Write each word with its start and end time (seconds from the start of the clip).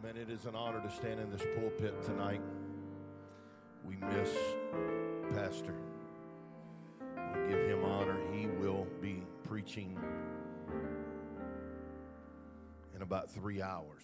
Amen. 0.00 0.16
It 0.16 0.30
is 0.30 0.44
an 0.44 0.54
honor 0.54 0.80
to 0.80 0.90
stand 0.90 1.18
in 1.18 1.30
this 1.30 1.42
pulpit 1.56 2.02
tonight. 2.02 2.40
We 3.84 3.96
miss 3.96 4.30
Pastor. 5.32 5.74
We 7.34 7.48
give 7.48 7.68
him 7.68 7.84
honor. 7.84 8.16
He 8.32 8.46
will 8.46 8.86
be 9.00 9.24
preaching 9.42 9.98
in 12.94 13.02
about 13.02 13.30
three 13.30 13.60
hours. 13.60 14.02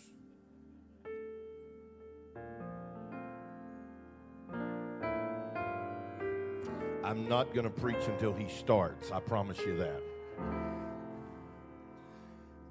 I'm 7.04 7.28
not 7.28 7.54
going 7.54 7.64
to 7.64 7.70
preach 7.70 8.04
until 8.08 8.32
he 8.32 8.48
starts. 8.48 9.12
I 9.12 9.20
promise 9.20 9.58
you 9.58 9.76
that. 9.76 10.02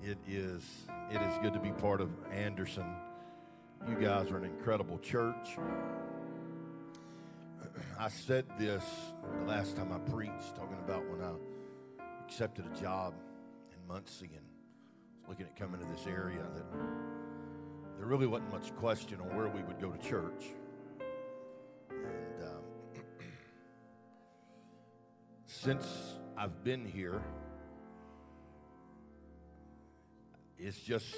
It 0.03 0.17
is 0.27 0.61
it 1.09 1.21
is 1.21 1.37
good 1.41 1.53
to 1.53 1.59
be 1.59 1.71
part 1.71 2.01
of 2.01 2.09
Anderson. 2.31 2.85
You 3.87 3.95
guys 3.95 4.31
are 4.31 4.37
an 4.37 4.45
incredible 4.45 4.97
church. 4.99 5.57
I 7.99 8.07
said 8.07 8.45
this 8.57 8.83
the 9.39 9.45
last 9.45 9.75
time 9.75 9.91
I 9.91 9.97
preached, 10.09 10.55
talking 10.55 10.77
about 10.79 11.03
when 11.09 11.21
I 11.21 11.33
accepted 12.23 12.65
a 12.65 12.81
job 12.81 13.13
in 13.73 13.87
Muncie 13.93 14.29
and 14.33 14.45
was 15.19 15.27
looking 15.27 15.47
at 15.47 15.57
coming 15.57 15.81
to 15.81 15.87
this 15.87 16.07
area, 16.07 16.39
that 16.55 16.65
there 17.97 18.05
really 18.05 18.25
wasn't 18.25 18.53
much 18.53 18.73
question 18.77 19.19
on 19.19 19.35
where 19.35 19.49
we 19.49 19.61
would 19.63 19.81
go 19.81 19.91
to 19.91 19.97
church. 20.07 20.45
And 21.89 22.43
um, 22.43 22.63
since 25.45 25.85
I've 26.37 26.63
been 26.63 26.85
here, 26.85 27.21
it's 30.57 30.79
just 30.79 31.15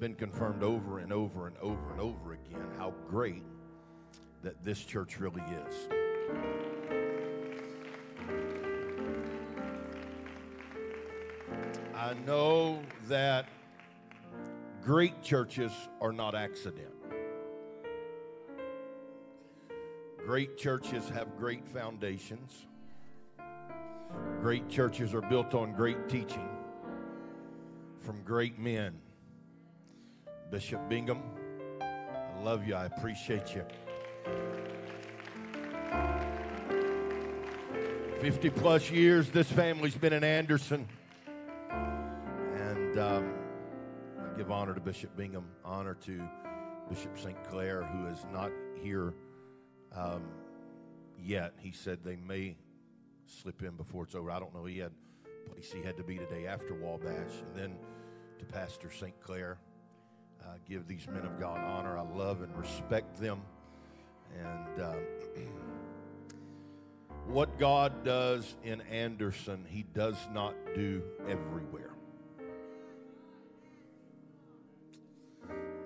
been 0.00 0.14
confirmed 0.14 0.62
over 0.62 0.98
and 0.98 1.12
over 1.12 1.46
and 1.46 1.56
over 1.58 1.92
and 1.92 2.00
over 2.00 2.32
again 2.32 2.66
how 2.78 2.92
great 3.08 3.42
that 4.42 4.62
this 4.62 4.84
church 4.84 5.18
really 5.18 5.42
is. 5.68 5.88
I 11.94 12.14
know 12.26 12.82
that 13.08 13.48
great 14.82 15.22
churches 15.22 15.72
are 16.00 16.12
not 16.12 16.34
accident. 16.34 16.92
Great 20.18 20.56
churches 20.56 21.08
have 21.08 21.36
great 21.38 21.66
foundations. 21.66 22.66
Great 24.40 24.68
churches 24.68 25.14
are 25.14 25.22
built 25.22 25.54
on 25.54 25.72
great 25.72 26.08
teaching 26.08 26.48
from 28.00 28.22
great 28.22 28.58
men. 28.58 28.94
Bishop 30.50 30.88
Bingham, 30.88 31.22
I 31.80 32.40
love 32.42 32.66
you. 32.66 32.74
I 32.74 32.86
appreciate 32.86 33.54
you. 33.54 33.64
50 38.20 38.50
plus 38.50 38.90
years, 38.90 39.30
this 39.30 39.50
family's 39.50 39.96
been 39.96 40.12
in 40.12 40.24
Anderson. 40.24 40.86
And 41.70 42.98
um, 42.98 43.34
I 44.18 44.36
give 44.36 44.50
honor 44.50 44.74
to 44.74 44.80
Bishop 44.80 45.16
Bingham, 45.16 45.44
honor 45.64 45.94
to 46.06 46.22
Bishop 46.88 47.18
St. 47.18 47.42
Clair, 47.44 47.82
who 47.82 48.06
is 48.06 48.24
not 48.32 48.50
here 48.82 49.12
um, 49.94 50.22
yet. 51.20 51.52
He 51.58 51.72
said 51.72 51.98
they 52.02 52.16
may 52.16 52.56
slip 53.26 53.62
in 53.62 53.76
before 53.76 54.04
it's 54.04 54.14
over. 54.14 54.30
I 54.30 54.38
don't 54.38 54.54
know. 54.54 54.64
He 54.64 54.78
had 54.78 54.92
place 55.44 55.72
he 55.72 55.82
had 55.82 55.96
to 55.96 56.02
be 56.02 56.18
today 56.18 56.46
after 56.46 56.74
Wabash. 56.74 57.42
And 57.46 57.54
then 57.54 57.76
to 58.38 58.44
Pastor 58.44 58.90
St. 58.90 59.18
Clair, 59.20 59.58
uh, 60.44 60.56
give 60.68 60.86
these 60.86 61.06
men 61.08 61.24
of 61.24 61.38
God 61.40 61.58
honor. 61.58 61.98
I 61.98 62.02
love 62.02 62.42
and 62.42 62.54
respect 62.56 63.18
them. 63.20 63.40
And 64.38 64.80
uh, 64.80 64.94
what 67.26 67.58
God 67.58 68.04
does 68.04 68.56
in 68.62 68.80
Anderson, 68.82 69.64
He 69.68 69.84
does 69.94 70.16
not 70.32 70.54
do 70.74 71.02
everywhere. 71.28 71.90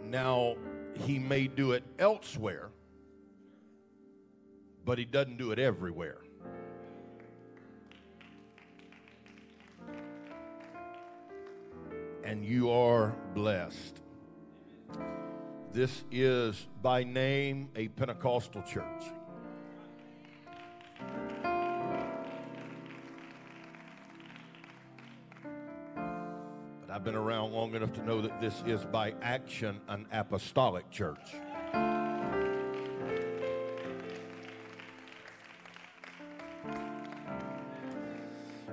Now, 0.05 0.57
He 1.05 1.19
may 1.19 1.47
do 1.47 1.73
it 1.73 1.85
elsewhere, 1.99 2.71
but 4.85 4.99
He 4.99 5.05
doesn't 5.05 5.37
do 5.37 5.53
it 5.53 5.59
everywhere. 5.59 6.19
And 12.25 12.45
you 12.45 12.71
are 12.71 13.15
blessed. 13.35 14.01
This 15.79 16.03
is 16.11 16.67
by 16.83 17.05
name 17.05 17.69
a 17.77 17.87
Pentecostal 17.87 18.63
church. 18.63 19.05
But 25.95 26.91
I've 26.91 27.05
been 27.05 27.15
around 27.15 27.53
long 27.53 27.77
enough 27.77 27.93
to 27.93 28.05
know 28.05 28.21
that 28.23 28.41
this 28.41 28.61
is 28.67 28.85
by 28.87 29.15
action 29.23 29.81
an 29.87 30.07
apostolic 30.11 30.91
church. 30.91 31.37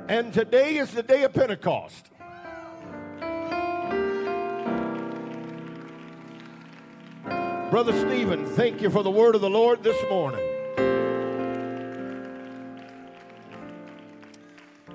And 0.08 0.34
today 0.34 0.78
is 0.78 0.90
the 0.90 1.04
day 1.04 1.22
of 1.22 1.34
Pentecost. 1.34 2.10
Brother 7.76 7.92
Stephen, 8.08 8.46
thank 8.46 8.82
you 8.82 8.90
for 8.90 9.04
the 9.04 9.12
word 9.12 9.36
of 9.36 9.42
the 9.42 9.50
Lord 9.50 9.84
this 9.84 10.02
morning. 10.10 10.40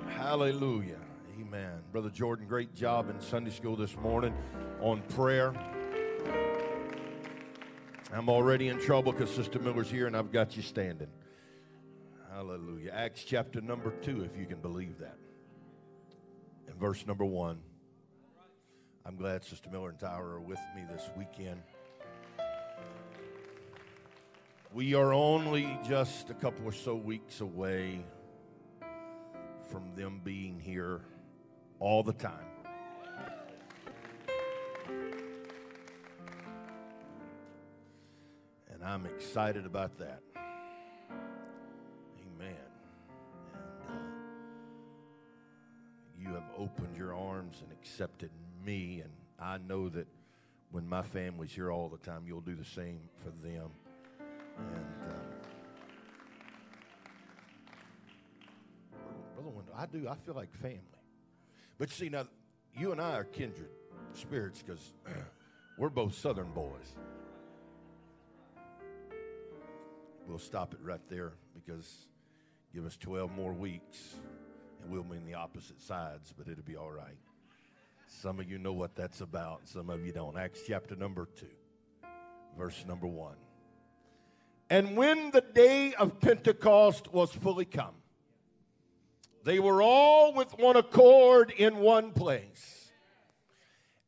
Hallelujah. 0.09 0.97
Amen. 1.39 1.83
Brother 1.91 2.09
Jordan, 2.09 2.47
great 2.47 2.73
job 2.73 3.11
in 3.11 3.21
Sunday 3.21 3.51
school 3.51 3.75
this 3.75 3.95
morning 3.97 4.33
on 4.79 5.03
prayer. 5.09 5.53
I'm 8.11 8.29
already 8.29 8.69
in 8.69 8.79
trouble 8.79 9.11
because 9.11 9.29
Sister 9.29 9.59
Miller's 9.59 9.91
here 9.91 10.07
and 10.07 10.17
I've 10.17 10.31
got 10.31 10.57
you 10.57 10.63
standing. 10.63 11.09
Hallelujah. 12.33 12.93
Acts 12.95 13.23
chapter 13.23 13.61
number 13.61 13.91
two, 14.01 14.23
if 14.23 14.35
you 14.35 14.47
can 14.47 14.59
believe 14.59 14.97
that. 14.97 15.19
And 16.67 16.75
verse 16.77 17.05
number 17.05 17.25
one. 17.25 17.59
I'm 19.05 19.17
glad 19.17 19.43
Sister 19.43 19.69
Miller 19.69 19.89
and 19.89 19.99
Tyler 19.99 20.31
are 20.31 20.41
with 20.41 20.59
me 20.75 20.81
this 20.91 21.11
weekend. 21.15 21.61
We 24.73 24.93
are 24.93 25.11
only 25.11 25.77
just 25.85 26.29
a 26.29 26.33
couple 26.33 26.65
or 26.65 26.71
so 26.71 26.95
weeks 26.95 27.41
away 27.41 28.05
from 29.69 29.93
them 29.97 30.21
being 30.23 30.61
here 30.61 31.01
all 31.81 32.03
the 32.03 32.13
time. 32.13 32.45
And 38.71 38.81
I'm 38.81 39.05
excited 39.05 39.65
about 39.65 39.97
that. 39.97 40.21
Amen. 42.37 42.55
And 43.53 43.89
uh, 43.89 43.93
you 46.17 46.29
have 46.29 46.49
opened 46.57 46.95
your 46.95 47.13
arms 47.13 47.57
and 47.61 47.73
accepted 47.73 48.31
me, 48.65 49.01
and 49.01 49.11
I 49.37 49.57
know 49.57 49.89
that 49.89 50.07
when 50.71 50.87
my 50.87 51.01
family's 51.01 51.51
here 51.51 51.73
all 51.73 51.89
the 51.89 51.97
time, 51.97 52.23
you'll 52.25 52.39
do 52.39 52.55
the 52.55 52.63
same 52.63 53.01
for 53.21 53.31
them. 53.45 53.71
And 54.57 55.11
um, 55.11 55.21
Brother 59.35 59.49
Wendell, 59.49 59.75
I 59.77 59.85
do. 59.85 60.07
I 60.07 60.15
feel 60.15 60.35
like 60.35 60.53
family. 60.53 60.79
But 61.77 61.89
see, 61.89 62.09
now 62.09 62.27
you 62.77 62.91
and 62.91 63.01
I 63.01 63.15
are 63.15 63.23
kindred 63.23 63.69
spirits 64.13 64.61
because 64.61 64.93
we're 65.77 65.89
both 65.89 66.15
Southern 66.15 66.51
boys. 66.51 66.95
We'll 70.27 70.39
stop 70.39 70.73
it 70.73 70.79
right 70.83 71.01
there 71.09 71.33
because 71.53 72.07
give 72.73 72.85
us 72.85 72.95
12 72.97 73.31
more 73.35 73.53
weeks 73.53 74.15
and 74.81 74.91
we'll 74.91 75.03
be 75.03 75.17
in 75.17 75.25
the 75.25 75.33
opposite 75.33 75.81
sides, 75.81 76.33
but 76.37 76.47
it'll 76.47 76.63
be 76.63 76.77
all 76.77 76.91
right. 76.91 77.17
Some 78.07 78.39
of 78.39 78.49
you 78.49 78.57
know 78.57 78.73
what 78.73 78.95
that's 78.95 79.21
about, 79.21 79.61
some 79.65 79.89
of 79.89 80.05
you 80.05 80.11
don't. 80.11 80.37
Acts 80.37 80.61
chapter 80.67 80.95
number 80.95 81.27
2, 81.39 81.45
verse 82.57 82.85
number 82.87 83.07
1. 83.07 83.35
And 84.71 84.95
when 84.95 85.31
the 85.31 85.41
day 85.41 85.93
of 85.95 86.21
Pentecost 86.21 87.11
was 87.11 87.29
fully 87.33 87.65
come, 87.65 87.93
they 89.43 89.59
were 89.59 89.81
all 89.81 90.33
with 90.33 90.57
one 90.57 90.77
accord 90.77 91.51
in 91.51 91.75
one 91.79 92.13
place. 92.13 92.89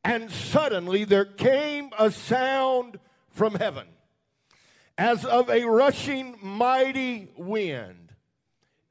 And 0.05 0.31
suddenly 0.31 1.03
there 1.03 1.25
came 1.25 1.89
a 1.99 2.11
sound 2.11 2.97
from 3.29 3.55
heaven 3.55 3.87
as 4.97 5.25
of 5.25 5.49
a 5.49 5.65
rushing 5.65 6.37
mighty 6.41 7.29
wind, 7.35 8.13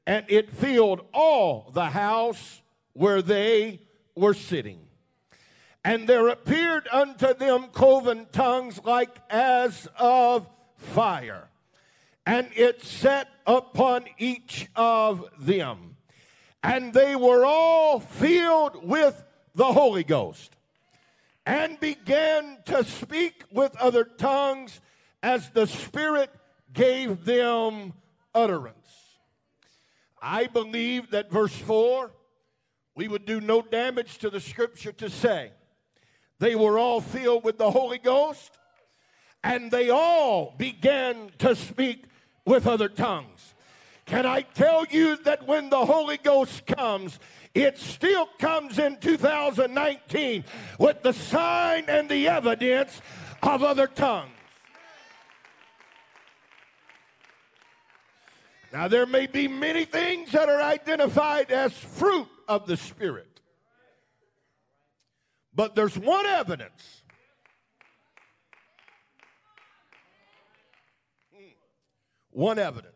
and 0.05 0.27
it 0.29 0.51
filled 0.51 1.01
all 1.11 1.71
the 1.73 1.85
house 1.85 2.61
where 2.93 3.23
they 3.23 3.81
were 4.15 4.35
sitting. 4.35 4.81
And 5.83 6.07
there 6.07 6.27
appeared 6.27 6.87
unto 6.91 7.33
them 7.33 7.69
cloven 7.71 8.27
tongues 8.31 8.79
like 8.83 9.17
as 9.31 9.87
of 9.97 10.47
fire, 10.77 11.49
and 12.25 12.49
it 12.55 12.81
set 12.83 13.27
upon 13.45 14.05
each 14.17 14.67
of 14.75 15.29
them. 15.39 15.97
And 16.61 16.93
they 16.93 17.15
were 17.15 17.45
all 17.45 17.99
filled 17.99 18.87
with 18.87 19.21
the 19.53 19.73
Holy 19.73 20.03
Ghost 20.03 20.55
and 21.45 21.79
began 21.79 22.57
to 22.65 22.83
speak 22.85 23.43
with 23.51 23.75
other 23.77 24.05
tongues 24.05 24.79
as 25.21 25.49
the 25.49 25.67
Spirit 25.67 26.29
gave 26.71 27.25
them 27.25 27.93
utterance. 28.33 28.77
I 30.21 30.47
believe 30.47 31.11
that 31.11 31.29
verse 31.29 31.55
4, 31.55 32.11
we 32.95 33.09
would 33.09 33.25
do 33.25 33.41
no 33.41 33.61
damage 33.61 34.19
to 34.19 34.29
the 34.29 34.39
scripture 34.39 34.93
to 34.93 35.09
say 35.09 35.51
they 36.39 36.55
were 36.55 36.79
all 36.79 37.01
filled 37.01 37.43
with 37.43 37.57
the 37.57 37.71
Holy 37.71 37.97
Ghost 37.97 38.57
and 39.43 39.69
they 39.69 39.89
all 39.89 40.55
began 40.57 41.29
to 41.39 41.55
speak 41.55 42.05
with 42.45 42.67
other 42.67 42.89
tongues. 42.89 43.53
Can 44.05 44.25
I 44.25 44.41
tell 44.41 44.85
you 44.85 45.15
that 45.23 45.47
when 45.47 45.69
the 45.69 45.85
Holy 45.85 46.17
Ghost 46.17 46.65
comes, 46.65 47.19
it 47.53 47.77
still 47.77 48.27
comes 48.37 48.77
in 48.79 48.97
2019 48.97 50.43
with 50.77 51.03
the 51.03 51.13
sign 51.13 51.85
and 51.87 52.09
the 52.09 52.27
evidence 52.27 53.01
of 53.41 53.63
other 53.63 53.87
tongues. 53.87 54.29
Now, 58.73 58.87
there 58.87 59.05
may 59.05 59.27
be 59.27 59.47
many 59.47 59.85
things 59.85 60.31
that 60.31 60.49
are 60.49 60.61
identified 60.61 61.51
as 61.51 61.73
fruit 61.73 62.27
of 62.47 62.65
the 62.65 62.75
Spirit, 62.75 63.39
but 65.53 65.75
there's 65.75 65.95
one 65.95 66.25
evidence. 66.25 67.02
One 72.33 72.57
evidence, 72.57 72.95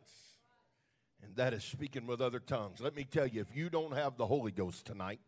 and 1.21 1.35
that 1.35 1.53
is 1.53 1.63
speaking 1.63 2.07
with 2.07 2.21
other 2.21 2.39
tongues. 2.39 2.79
Let 2.79 2.95
me 2.95 3.03
tell 3.03 3.27
you, 3.27 3.39
if 3.39 3.55
you 3.55 3.69
don't 3.69 3.93
have 3.93 4.17
the 4.17 4.25
Holy 4.25 4.51
Ghost 4.51 4.87
tonight, 4.87 5.19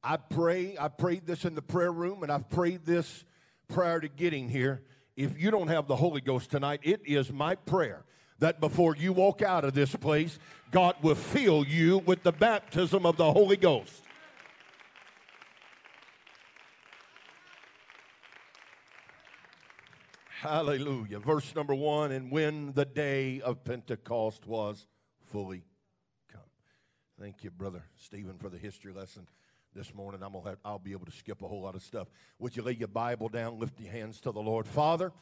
I 0.00 0.16
pray, 0.16 0.76
I 0.78 0.86
prayed 0.86 1.26
this 1.26 1.44
in 1.44 1.56
the 1.56 1.62
prayer 1.62 1.90
room, 1.90 2.22
and 2.22 2.30
I've 2.30 2.48
prayed 2.48 2.86
this 2.86 3.24
prior 3.66 3.98
to 3.98 4.06
getting 4.06 4.48
here. 4.48 4.84
If 5.16 5.40
you 5.40 5.50
don't 5.50 5.66
have 5.66 5.88
the 5.88 5.96
Holy 5.96 6.20
Ghost 6.20 6.52
tonight, 6.52 6.80
it 6.84 7.00
is 7.04 7.32
my 7.32 7.56
prayer 7.56 8.04
that 8.38 8.60
before 8.60 8.94
you 8.94 9.12
walk 9.12 9.42
out 9.42 9.64
of 9.64 9.74
this 9.74 9.96
place, 9.96 10.38
God 10.70 10.94
will 11.02 11.16
fill 11.16 11.66
you 11.66 11.98
with 11.98 12.22
the 12.22 12.32
baptism 12.32 13.06
of 13.06 13.16
the 13.16 13.32
Holy 13.32 13.56
Ghost. 13.56 14.03
Hallelujah. 20.44 21.20
Verse 21.20 21.54
number 21.54 21.74
one, 21.74 22.12
and 22.12 22.30
when 22.30 22.74
the 22.74 22.84
day 22.84 23.40
of 23.40 23.64
Pentecost 23.64 24.46
was 24.46 24.86
fully 25.32 25.64
come. 26.30 26.42
Thank 27.18 27.44
you, 27.44 27.50
Brother 27.50 27.82
Stephen, 27.96 28.36
for 28.36 28.50
the 28.50 28.58
history 28.58 28.92
lesson 28.92 29.26
this 29.74 29.94
morning. 29.94 30.22
I'm 30.22 30.34
gonna 30.34 30.50
have, 30.50 30.58
I'll 30.62 30.78
be 30.78 30.92
able 30.92 31.06
to 31.06 31.12
skip 31.12 31.40
a 31.40 31.48
whole 31.48 31.62
lot 31.62 31.74
of 31.74 31.82
stuff. 31.82 32.08
Would 32.40 32.58
you 32.58 32.62
lay 32.62 32.72
your 32.72 32.88
Bible 32.88 33.30
down, 33.30 33.58
lift 33.58 33.80
your 33.80 33.90
hands 33.90 34.20
to 34.20 34.32
the 34.32 34.42
Lord? 34.42 34.66
Father, 34.66 35.12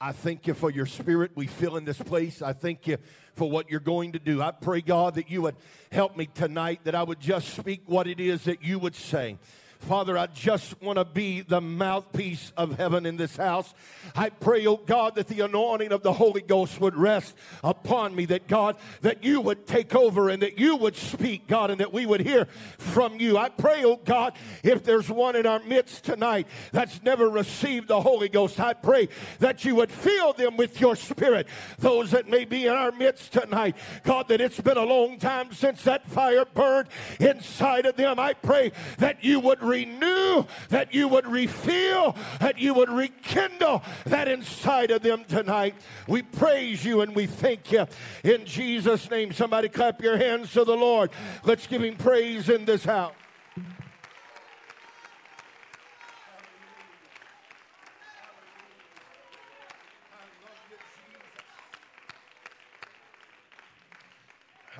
I 0.00 0.12
thank 0.12 0.46
you 0.46 0.54
for 0.54 0.70
your 0.70 0.86
spirit 0.86 1.32
we 1.34 1.46
feel 1.46 1.76
in 1.76 1.84
this 1.84 1.98
place. 1.98 2.40
I 2.40 2.54
thank 2.54 2.86
you 2.86 2.96
for 3.34 3.50
what 3.50 3.70
you're 3.70 3.80
going 3.80 4.12
to 4.12 4.18
do. 4.18 4.40
I 4.40 4.50
pray, 4.50 4.80
God, 4.80 5.16
that 5.16 5.30
you 5.30 5.42
would 5.42 5.56
help 5.92 6.16
me 6.16 6.24
tonight, 6.24 6.80
that 6.84 6.94
I 6.94 7.02
would 7.02 7.20
just 7.20 7.54
speak 7.54 7.82
what 7.84 8.06
it 8.06 8.18
is 8.18 8.44
that 8.44 8.64
you 8.64 8.78
would 8.78 8.94
say. 8.94 9.36
Father, 9.80 10.16
I 10.16 10.26
just 10.26 10.80
want 10.82 10.98
to 10.98 11.04
be 11.04 11.40
the 11.40 11.60
mouthpiece 11.60 12.52
of 12.56 12.76
heaven 12.76 13.06
in 13.06 13.16
this 13.16 13.36
house. 13.36 13.72
I 14.14 14.28
pray, 14.28 14.66
oh 14.66 14.76
God, 14.76 15.14
that 15.14 15.26
the 15.26 15.40
anointing 15.40 15.90
of 15.90 16.02
the 16.02 16.12
Holy 16.12 16.42
Ghost 16.42 16.80
would 16.80 16.94
rest 16.94 17.34
upon 17.64 18.14
me, 18.14 18.26
that 18.26 18.46
God, 18.46 18.76
that 19.00 19.24
you 19.24 19.40
would 19.40 19.66
take 19.66 19.94
over 19.94 20.28
and 20.28 20.42
that 20.42 20.58
you 20.58 20.76
would 20.76 20.96
speak, 20.96 21.46
God, 21.46 21.70
and 21.70 21.80
that 21.80 21.92
we 21.92 22.04
would 22.04 22.20
hear 22.20 22.46
from 22.76 23.18
you. 23.18 23.38
I 23.38 23.48
pray, 23.48 23.84
oh 23.84 23.96
God, 23.96 24.34
if 24.62 24.84
there's 24.84 25.08
one 25.08 25.34
in 25.34 25.46
our 25.46 25.60
midst 25.60 26.04
tonight 26.04 26.46
that's 26.72 27.02
never 27.02 27.28
received 27.28 27.88
the 27.88 28.00
Holy 28.00 28.28
Ghost, 28.28 28.60
I 28.60 28.74
pray 28.74 29.08
that 29.38 29.64
you 29.64 29.76
would 29.76 29.90
fill 29.90 30.34
them 30.34 30.58
with 30.58 30.78
your 30.80 30.94
spirit. 30.94 31.48
Those 31.78 32.10
that 32.10 32.28
may 32.28 32.44
be 32.44 32.66
in 32.66 32.72
our 32.74 32.92
midst 32.92 33.32
tonight, 33.32 33.76
God, 34.04 34.28
that 34.28 34.42
it's 34.42 34.60
been 34.60 34.76
a 34.76 34.84
long 34.84 35.18
time 35.18 35.52
since 35.52 35.82
that 35.84 36.06
fire 36.06 36.44
burned 36.44 36.88
inside 37.18 37.86
of 37.86 37.96
them. 37.96 38.18
I 38.18 38.34
pray 38.34 38.72
that 38.98 39.24
you 39.24 39.40
would 39.40 39.62
renew, 39.70 40.44
that 40.68 40.92
you 40.92 41.08
would 41.08 41.26
refill, 41.26 42.16
that 42.40 42.58
you 42.58 42.74
would 42.74 42.90
rekindle 42.90 43.82
that 44.06 44.28
inside 44.28 44.90
of 44.90 45.02
them 45.02 45.24
tonight. 45.24 45.74
We 46.08 46.22
praise 46.22 46.84
you 46.84 47.00
and 47.00 47.14
we 47.14 47.26
thank 47.26 47.70
you 47.72 47.86
in 48.24 48.44
Jesus' 48.44 49.10
name. 49.10 49.32
Somebody 49.32 49.68
clap 49.68 50.02
your 50.02 50.16
hands 50.16 50.52
to 50.52 50.64
the 50.64 50.76
Lord. 50.76 51.10
Let's 51.44 51.66
give 51.66 51.82
him 51.82 51.96
praise 51.96 52.48
in 52.48 52.64
this 52.64 52.84
house. 52.84 53.14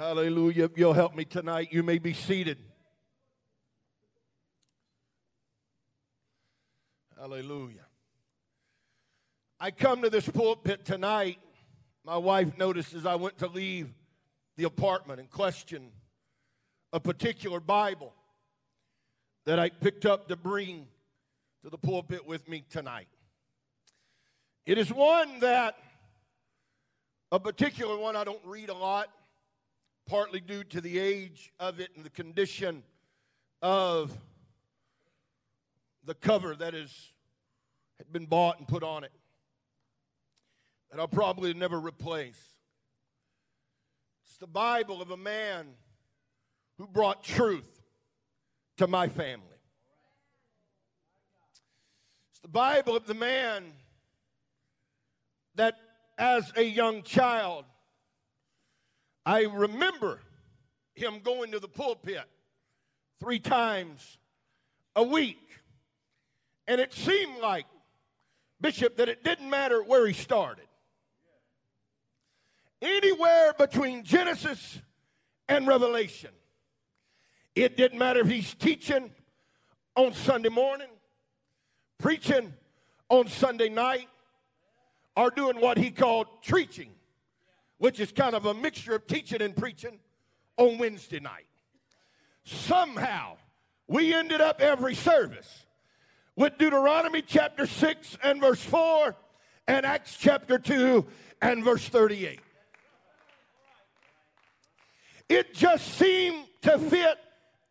Hallelujah. 0.00 0.70
You'll 0.74 0.94
help 0.94 1.14
me 1.14 1.26
tonight, 1.26 1.68
you 1.72 1.82
may 1.82 1.98
be 1.98 2.14
seated. 2.14 2.56
Hallelujah. 7.20 7.84
I 9.60 9.72
come 9.72 10.00
to 10.00 10.08
this 10.08 10.26
pulpit 10.26 10.86
tonight. 10.86 11.38
My 12.02 12.16
wife 12.16 12.56
noticed 12.56 12.94
as 12.94 13.04
I 13.04 13.16
went 13.16 13.36
to 13.40 13.46
leave 13.46 13.92
the 14.56 14.64
apartment 14.64 15.20
and 15.20 15.30
question 15.30 15.90
a 16.94 16.98
particular 16.98 17.60
Bible 17.60 18.14
that 19.44 19.58
I 19.58 19.68
picked 19.68 20.06
up 20.06 20.28
to 20.28 20.36
bring 20.36 20.86
to 21.62 21.68
the 21.68 21.76
pulpit 21.76 22.26
with 22.26 22.48
me 22.48 22.64
tonight. 22.70 23.08
It 24.64 24.78
is 24.78 24.90
one 24.90 25.40
that, 25.40 25.76
a 27.32 27.38
particular 27.38 27.98
one 27.98 28.16
I 28.16 28.24
don't 28.24 28.44
read 28.46 28.70
a 28.70 28.74
lot, 28.74 29.10
partly 30.08 30.40
due 30.40 30.64
to 30.64 30.80
the 30.80 30.98
age 30.98 31.52
of 31.60 31.80
it 31.80 31.90
and 31.96 32.02
the 32.02 32.10
condition 32.10 32.82
of 33.60 34.10
the 36.10 36.14
cover 36.16 36.56
that 36.56 36.74
is 36.74 37.12
had 37.96 38.12
been 38.12 38.26
bought 38.26 38.58
and 38.58 38.66
put 38.66 38.82
on 38.82 39.04
it 39.04 39.12
that 40.90 40.98
I'll 40.98 41.06
probably 41.06 41.54
never 41.54 41.78
replace. 41.78 42.48
It's 44.26 44.36
the 44.38 44.48
Bible 44.48 45.00
of 45.00 45.12
a 45.12 45.16
man 45.16 45.68
who 46.78 46.88
brought 46.88 47.22
truth 47.22 47.80
to 48.78 48.88
my 48.88 49.06
family. 49.06 49.46
It's 52.32 52.40
the 52.40 52.48
Bible 52.48 52.96
of 52.96 53.06
the 53.06 53.14
man 53.14 53.66
that 55.54 55.76
as 56.18 56.52
a 56.56 56.64
young 56.64 57.04
child 57.04 57.66
I 59.24 59.42
remember 59.42 60.18
him 60.94 61.20
going 61.22 61.52
to 61.52 61.60
the 61.60 61.68
pulpit 61.68 62.24
three 63.20 63.38
times 63.38 64.18
a 64.96 65.04
week 65.04 65.36
and 66.70 66.80
it 66.80 66.94
seemed 66.94 67.38
like, 67.42 67.66
Bishop, 68.60 68.96
that 68.98 69.08
it 69.08 69.24
didn't 69.24 69.50
matter 69.50 69.82
where 69.82 70.06
he 70.06 70.12
started. 70.12 70.66
Anywhere 72.80 73.52
between 73.58 74.04
Genesis 74.04 74.78
and 75.48 75.66
Revelation. 75.66 76.30
It 77.56 77.76
didn't 77.76 77.98
matter 77.98 78.20
if 78.20 78.28
he's 78.28 78.54
teaching 78.54 79.10
on 79.96 80.12
Sunday 80.12 80.48
morning, 80.48 80.86
preaching 81.98 82.54
on 83.08 83.26
Sunday 83.26 83.68
night, 83.68 84.08
or 85.16 85.32
doing 85.32 85.60
what 85.60 85.76
he 85.76 85.90
called 85.90 86.28
preaching, 86.46 86.92
which 87.78 87.98
is 87.98 88.12
kind 88.12 88.36
of 88.36 88.46
a 88.46 88.54
mixture 88.54 88.94
of 88.94 89.08
teaching 89.08 89.42
and 89.42 89.56
preaching 89.56 89.98
on 90.56 90.78
Wednesday 90.78 91.18
night. 91.18 91.48
Somehow, 92.44 93.38
we 93.88 94.14
ended 94.14 94.40
up 94.40 94.60
every 94.60 94.94
service 94.94 95.66
with 96.36 96.56
Deuteronomy 96.58 97.22
chapter 97.22 97.66
6 97.66 98.18
and 98.22 98.40
verse 98.40 98.62
4 98.62 99.16
and 99.66 99.86
Acts 99.86 100.16
chapter 100.18 100.58
2 100.58 101.06
and 101.42 101.64
verse 101.64 101.86
38. 101.88 102.40
It 105.28 105.54
just 105.54 105.86
seemed 105.96 106.46
to 106.62 106.78
fit 106.78 107.18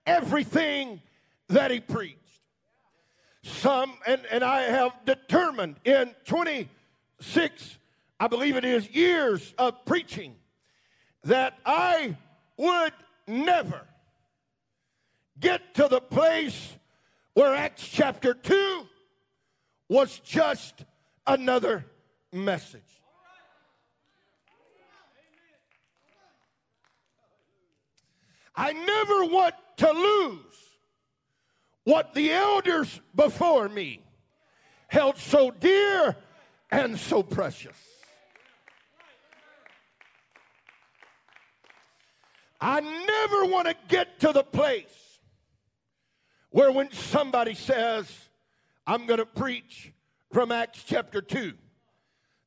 everything 0.05 1.01
that 1.49 1.71
he 1.71 1.79
preached. 1.79 2.15
Some, 3.43 3.93
and, 4.07 4.21
and 4.31 4.43
I 4.43 4.61
have 4.63 4.93
determined 5.05 5.75
in 5.83 6.13
26, 6.25 7.77
I 8.19 8.27
believe 8.27 8.55
it 8.55 8.65
is, 8.65 8.89
years 8.89 9.53
of 9.57 9.85
preaching, 9.85 10.35
that 11.23 11.57
I 11.65 12.15
would 12.57 12.93
never 13.27 13.81
get 15.39 15.75
to 15.75 15.87
the 15.87 16.01
place 16.01 16.75
where 17.33 17.53
Acts 17.55 17.87
chapter 17.87 18.33
2 18.33 18.87
was 19.87 20.19
just 20.19 20.85
another 21.25 21.85
message. 22.31 22.81
I 28.55 28.73
never 28.73 29.25
want 29.25 29.55
to 29.77 29.91
lose 29.91 30.39
what 31.85 32.13
the 32.13 32.31
elders 32.33 32.99
before 33.15 33.69
me 33.69 34.01
held 34.87 35.17
so 35.17 35.49
dear 35.49 36.17
and 36.69 36.99
so 36.99 37.23
precious. 37.23 37.77
I 42.59 42.81
never 42.81 43.45
want 43.45 43.69
to 43.69 43.75
get 43.87 44.19
to 44.19 44.33
the 44.33 44.43
place 44.43 45.08
where 46.51 46.71
when 46.71 46.91
somebody 46.91 47.53
says, 47.53 48.29
I'm 48.87 49.05
going 49.05 49.19
to 49.19 49.25
preach 49.25 49.93
from 50.31 50.51
Acts 50.51 50.83
chapter 50.85 51.21
2, 51.21 51.53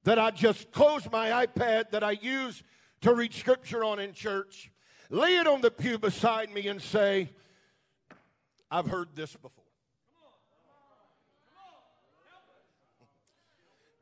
that 0.04 0.18
I 0.18 0.30
just 0.30 0.73
close 0.73 1.09
my 1.11 1.47
iPad 1.47 1.90
that 1.90 2.02
I 2.02 2.12
use 2.12 2.62
to 3.02 3.14
read 3.14 3.32
scripture 3.32 3.85
on 3.85 4.00
in 4.00 4.12
church, 4.12 4.71
lay 5.11 5.37
it 5.37 5.47
on 5.47 5.61
the 5.61 5.71
pew 5.71 5.99
beside 5.99 6.52
me, 6.52 6.68
and 6.68 6.80
say, 6.80 7.30
I've 8.71 8.87
heard 8.87 9.09
this 9.14 9.32
before. 9.32 9.50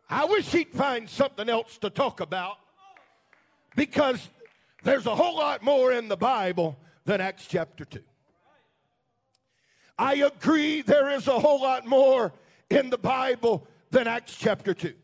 I 0.09 0.25
wish 0.25 0.47
he'd 0.47 0.73
find 0.73 1.09
something 1.09 1.49
else 1.49 1.79
to 1.79 1.91
talk 1.91 2.21
about 2.21 2.57
because 3.77 4.29
there's 4.83 5.07
a 5.07 5.15
whole 5.15 5.37
lot 5.37 5.63
more 5.63 5.93
in 5.93 6.09
the 6.09 6.17
Bible 6.17 6.79
than 7.05 7.21
Acts 7.21 7.47
chapter 7.47 7.85
2. 7.85 8.01
I 10.01 10.15
agree 10.15 10.81
there 10.81 11.11
is 11.11 11.29
a 11.29 11.39
whole 11.39 11.61
lot 11.61 11.87
more 11.87 12.33
in 12.71 12.89
the 12.89 12.97
Bible 12.97 13.67
than 13.91 14.07
Acts 14.07 14.35
chapter 14.35 14.73
2. 14.73 14.95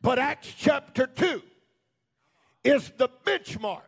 But 0.00 0.20
Acts 0.20 0.54
chapter 0.56 1.08
2 1.08 1.42
is 2.62 2.92
the 2.96 3.08
benchmark 3.26 3.82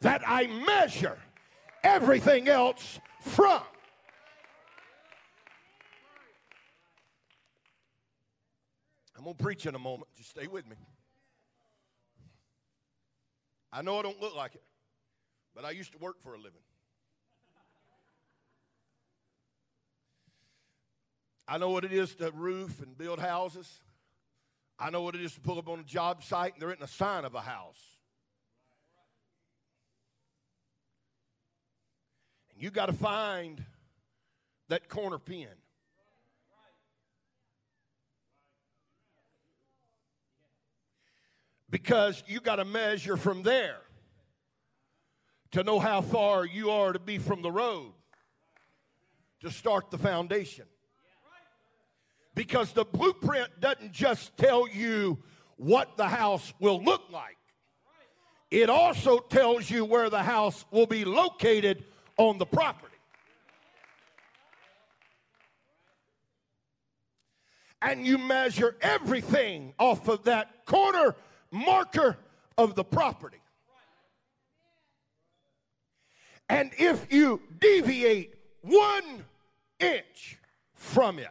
that 0.00 0.22
I 0.24 0.46
measure 0.46 1.18
everything 1.82 2.46
else 2.46 3.00
from. 3.20 3.62
I'm 9.18 9.24
going 9.24 9.34
to 9.34 9.42
preach 9.42 9.66
in 9.66 9.74
a 9.74 9.80
moment. 9.80 10.08
Just 10.16 10.30
stay 10.30 10.46
with 10.46 10.68
me. 10.68 10.76
I 13.72 13.82
know 13.82 13.98
I 13.98 14.02
don't 14.02 14.20
look 14.20 14.36
like 14.36 14.54
it, 14.54 14.62
but 15.52 15.64
I 15.64 15.70
used 15.70 15.90
to 15.90 15.98
work 15.98 16.22
for 16.22 16.34
a 16.34 16.38
living. 16.38 16.62
I 21.48 21.58
know 21.58 21.70
what 21.70 21.84
it 21.84 21.92
is 21.92 22.14
to 22.16 22.30
roof 22.32 22.82
and 22.82 22.96
build 22.98 23.20
houses. 23.20 23.80
I 24.78 24.90
know 24.90 25.02
what 25.02 25.14
it 25.14 25.22
is 25.22 25.32
to 25.34 25.40
pull 25.40 25.58
up 25.58 25.68
on 25.68 25.78
a 25.78 25.84
job 25.84 26.22
site 26.22 26.54
and 26.54 26.62
there 26.62 26.70
isn't 26.70 26.82
a 26.82 26.88
sign 26.88 27.24
of 27.24 27.34
a 27.34 27.40
house. 27.40 27.80
And 32.52 32.62
you 32.62 32.70
got 32.70 32.86
to 32.86 32.92
find 32.92 33.64
that 34.68 34.88
corner 34.88 35.18
pin. 35.18 35.48
Because 41.70 42.22
you 42.26 42.40
got 42.40 42.56
to 42.56 42.64
measure 42.64 43.16
from 43.16 43.42
there 43.42 43.80
to 45.52 45.62
know 45.62 45.78
how 45.78 46.00
far 46.00 46.44
you 46.44 46.70
are 46.70 46.92
to 46.92 46.98
be 46.98 47.18
from 47.18 47.42
the 47.42 47.50
road 47.50 47.92
to 49.40 49.50
start 49.50 49.90
the 49.90 49.98
foundation. 49.98 50.64
Because 52.36 52.72
the 52.72 52.84
blueprint 52.84 53.48
doesn't 53.60 53.92
just 53.92 54.36
tell 54.36 54.68
you 54.68 55.18
what 55.56 55.96
the 55.96 56.06
house 56.06 56.52
will 56.60 56.84
look 56.84 57.10
like, 57.10 57.38
it 58.50 58.70
also 58.70 59.18
tells 59.18 59.68
you 59.68 59.84
where 59.84 60.10
the 60.10 60.22
house 60.22 60.66
will 60.70 60.86
be 60.86 61.04
located 61.04 61.82
on 62.18 62.38
the 62.38 62.44
property. 62.44 62.92
And 67.80 68.06
you 68.06 68.18
measure 68.18 68.76
everything 68.82 69.72
off 69.78 70.06
of 70.06 70.24
that 70.24 70.66
corner 70.66 71.16
marker 71.50 72.18
of 72.58 72.74
the 72.74 72.84
property. 72.84 73.40
And 76.50 76.70
if 76.78 77.10
you 77.10 77.40
deviate 77.58 78.34
one 78.60 79.24
inch 79.80 80.38
from 80.74 81.18
it, 81.18 81.28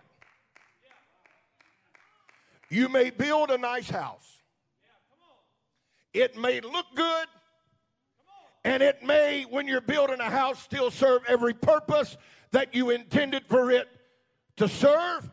you 2.69 2.89
may 2.89 3.09
build 3.09 3.51
a 3.51 3.57
nice 3.57 3.89
house. 3.89 4.25
It 6.13 6.37
may 6.37 6.61
look 6.61 6.85
good, 6.95 7.27
and 8.63 8.81
it 8.81 9.03
may, 9.03 9.43
when 9.43 9.67
you're 9.67 9.81
building 9.81 10.19
a 10.19 10.29
house, 10.29 10.61
still 10.61 10.89
serve 10.89 11.21
every 11.27 11.53
purpose 11.53 12.17
that 12.51 12.73
you 12.73 12.89
intended 12.89 13.45
for 13.47 13.69
it 13.69 13.87
to 14.57 14.69
serve, 14.69 15.29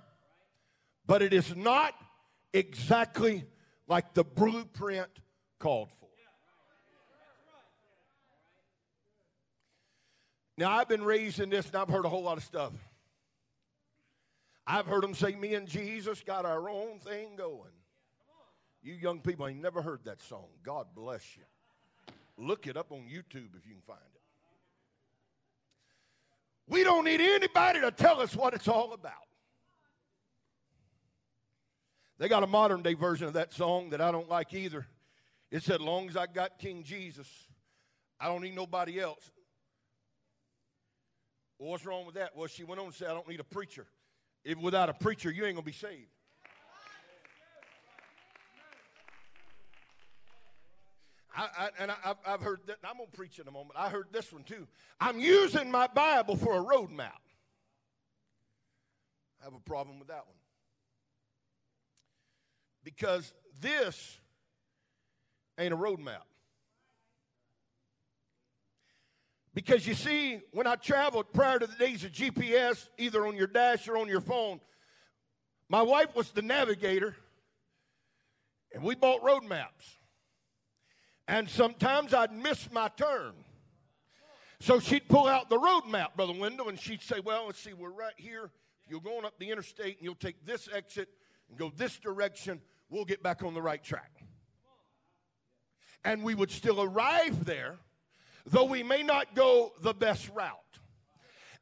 but 1.07 1.23
it 1.23 1.33
is 1.33 1.55
not 1.55 1.95
exactly 2.53 3.45
like 3.87 4.13
the 4.15 4.25
blueprint 4.25 5.09
called 5.59 5.89
for. 5.91 6.03
Now, 10.59 10.71
I've 10.71 10.89
been 10.89 11.03
raised 11.03 11.41
in 11.41 11.49
this 11.49 11.67
and 11.67 11.77
I've 11.77 11.89
heard 11.89 12.05
a 12.05 12.09
whole 12.09 12.23
lot 12.23 12.37
of 12.37 12.45
stuff. 12.45 12.73
I've 14.67 14.87
heard 14.87 15.03
them 15.03 15.15
say, 15.15 15.35
Me 15.35 15.55
and 15.55 15.67
Jesus 15.67 16.23
got 16.23 16.45
our 16.45 16.69
own 16.69 16.99
thing 17.01 17.37
going. 17.37 17.73
You 18.83 18.95
young 18.95 19.21
people 19.21 19.47
ain't 19.47 19.61
never 19.61 19.81
heard 19.81 20.01
that 20.05 20.21
song. 20.23 20.47
God 20.65 20.87
bless 20.95 21.37
you. 21.37 21.45
Look 22.37 22.67
it 22.67 22.77
up 22.77 22.91
on 22.91 23.01
YouTube 23.01 23.55
if 23.57 23.67
you 23.67 23.75
can 23.75 23.83
find 23.87 24.01
it. 24.15 24.23
We 26.69 26.85
don't 26.85 27.05
need 27.05 27.21
anybody 27.21 27.81
to 27.81 27.91
tell 27.91 28.21
us 28.21 28.35
what 28.35 28.55
it's 28.55 28.69
all 28.69 28.93
about. 28.93 29.13
They 32.19 32.29
got 32.29 32.43
a 32.43 32.47
modern 32.47 32.83
day 32.83 32.95
version 32.95 33.27
of 33.27 33.35
that 33.35 33.53
song 33.53 33.91
that 33.91 34.01
I 34.01 34.13
don't 34.13 34.29
like 34.29 34.55
either. 34.55 34.87
It 35.51 35.63
said, 35.63 35.81
Long 35.81 36.09
as 36.09 36.17
I 36.17 36.27
got 36.27 36.59
King 36.59 36.83
Jesus, 36.83 37.29
I 38.19 38.27
don't 38.27 38.43
need 38.43 38.55
nobody 38.55 39.01
else. 39.01 39.31
Well, 41.59 41.71
what's 41.71 41.85
wrong 41.85 42.07
with 42.07 42.15
that? 42.15 42.37
Well, 42.37 42.47
she 42.47 42.65
went 42.65 42.81
on 42.81 42.91
to 42.91 42.97
say, 42.97 43.07
I 43.07 43.13
don't 43.13 43.29
need 43.29 43.41
a 43.41 43.45
preacher. 43.45 43.87
If 44.45 44.59
without 44.59 44.89
a 44.89 44.95
preacher, 44.95 45.31
you 45.31 45.45
ain't 45.45 45.55
going 45.55 45.65
to 45.65 45.71
be 45.71 45.73
saved. 45.73 46.09
I, 51.35 51.49
I, 51.57 51.69
and 51.79 51.91
I, 51.91 52.15
have 52.25 52.41
heard 52.41 52.61
that. 52.67 52.77
I'm 52.85 52.99
going 52.99 53.11
to 53.11 53.17
preach 53.17 53.39
in 53.39 53.49
a 53.49 53.51
moment. 53.51 53.73
I 53.77 53.89
heard 53.89 54.09
this 54.13 54.33
one 54.33 54.45
too. 54.45 54.67
I'm 55.01 55.19
using 55.19 55.71
my 55.71 55.87
Bible 55.87 56.37
for 56.37 56.57
a 56.57 56.61
road 56.61 56.91
map. 56.91 57.21
I 59.41 59.45
have 59.45 59.55
a 59.55 59.61
problem 59.61 59.99
with 59.99 60.09
that 60.09 60.27
one. 60.27 60.37
Because 62.85 63.33
this 63.61 64.19
ain't 65.59 65.73
a 65.73 65.77
road 65.77 66.01
map. 66.01 66.27
Because 69.55 69.87
you 69.87 69.95
see, 69.95 70.41
when 70.53 70.67
I 70.67 70.77
traveled 70.77 71.33
prior 71.33 71.59
to 71.59 71.67
the 71.67 71.77
days 71.77 72.05
of 72.05 72.13
GPS, 72.13 72.89
either 72.97 73.27
on 73.27 73.37
your 73.37 73.47
dash 73.47 73.87
or 73.87 73.99
on 73.99 74.09
your 74.09 74.23
phone, 74.23 74.61
my 75.69 75.83
wife 75.83 76.15
was 76.17 76.31
the 76.31 76.43
navigator, 76.43 77.15
and 78.73 78.83
we 78.83 78.95
bought 78.95 79.23
road 79.23 79.45
maps. 79.45 79.85
And 81.29 81.49
sometimes 81.49 82.15
I'd 82.15 82.33
miss 82.33 82.71
my 82.73 82.89
turn. 82.89 83.33
So 84.61 84.81
she'd 84.81 85.09
pull 85.09 85.27
out 85.27 85.51
the 85.51 85.59
road 85.59 85.83
map, 85.87 86.17
Brother 86.17 86.35
Wendell, 86.35 86.69
and 86.69 86.81
she'd 86.81 87.03
say, 87.03 87.21
Well, 87.21 87.47
let's 87.47 87.59
see, 87.59 87.73
we're 87.73 87.91
right 87.91 88.15
here. 88.17 88.51
You're 88.89 89.01
going 89.01 89.25
up 89.25 89.39
the 89.39 89.51
interstate, 89.51 89.97
and 89.99 90.05
you'll 90.05 90.15
take 90.15 90.45
this 90.47 90.69
exit 90.73 91.09
and 91.49 91.59
go 91.59 91.73
this 91.77 91.99
direction. 91.99 92.61
We'll 92.89 93.05
get 93.05 93.23
back 93.23 93.43
on 93.43 93.55
the 93.55 93.63
right 93.63 93.83
track. 93.83 94.13
And 96.05 96.23
we 96.23 96.35
would 96.35 96.51
still 96.51 96.83
arrive 96.83 97.45
there 97.45 97.79
though 98.47 98.65
we 98.65 98.83
may 98.83 99.03
not 99.03 99.35
go 99.35 99.73
the 99.81 99.95
best 99.95 100.29
route, 100.31 100.57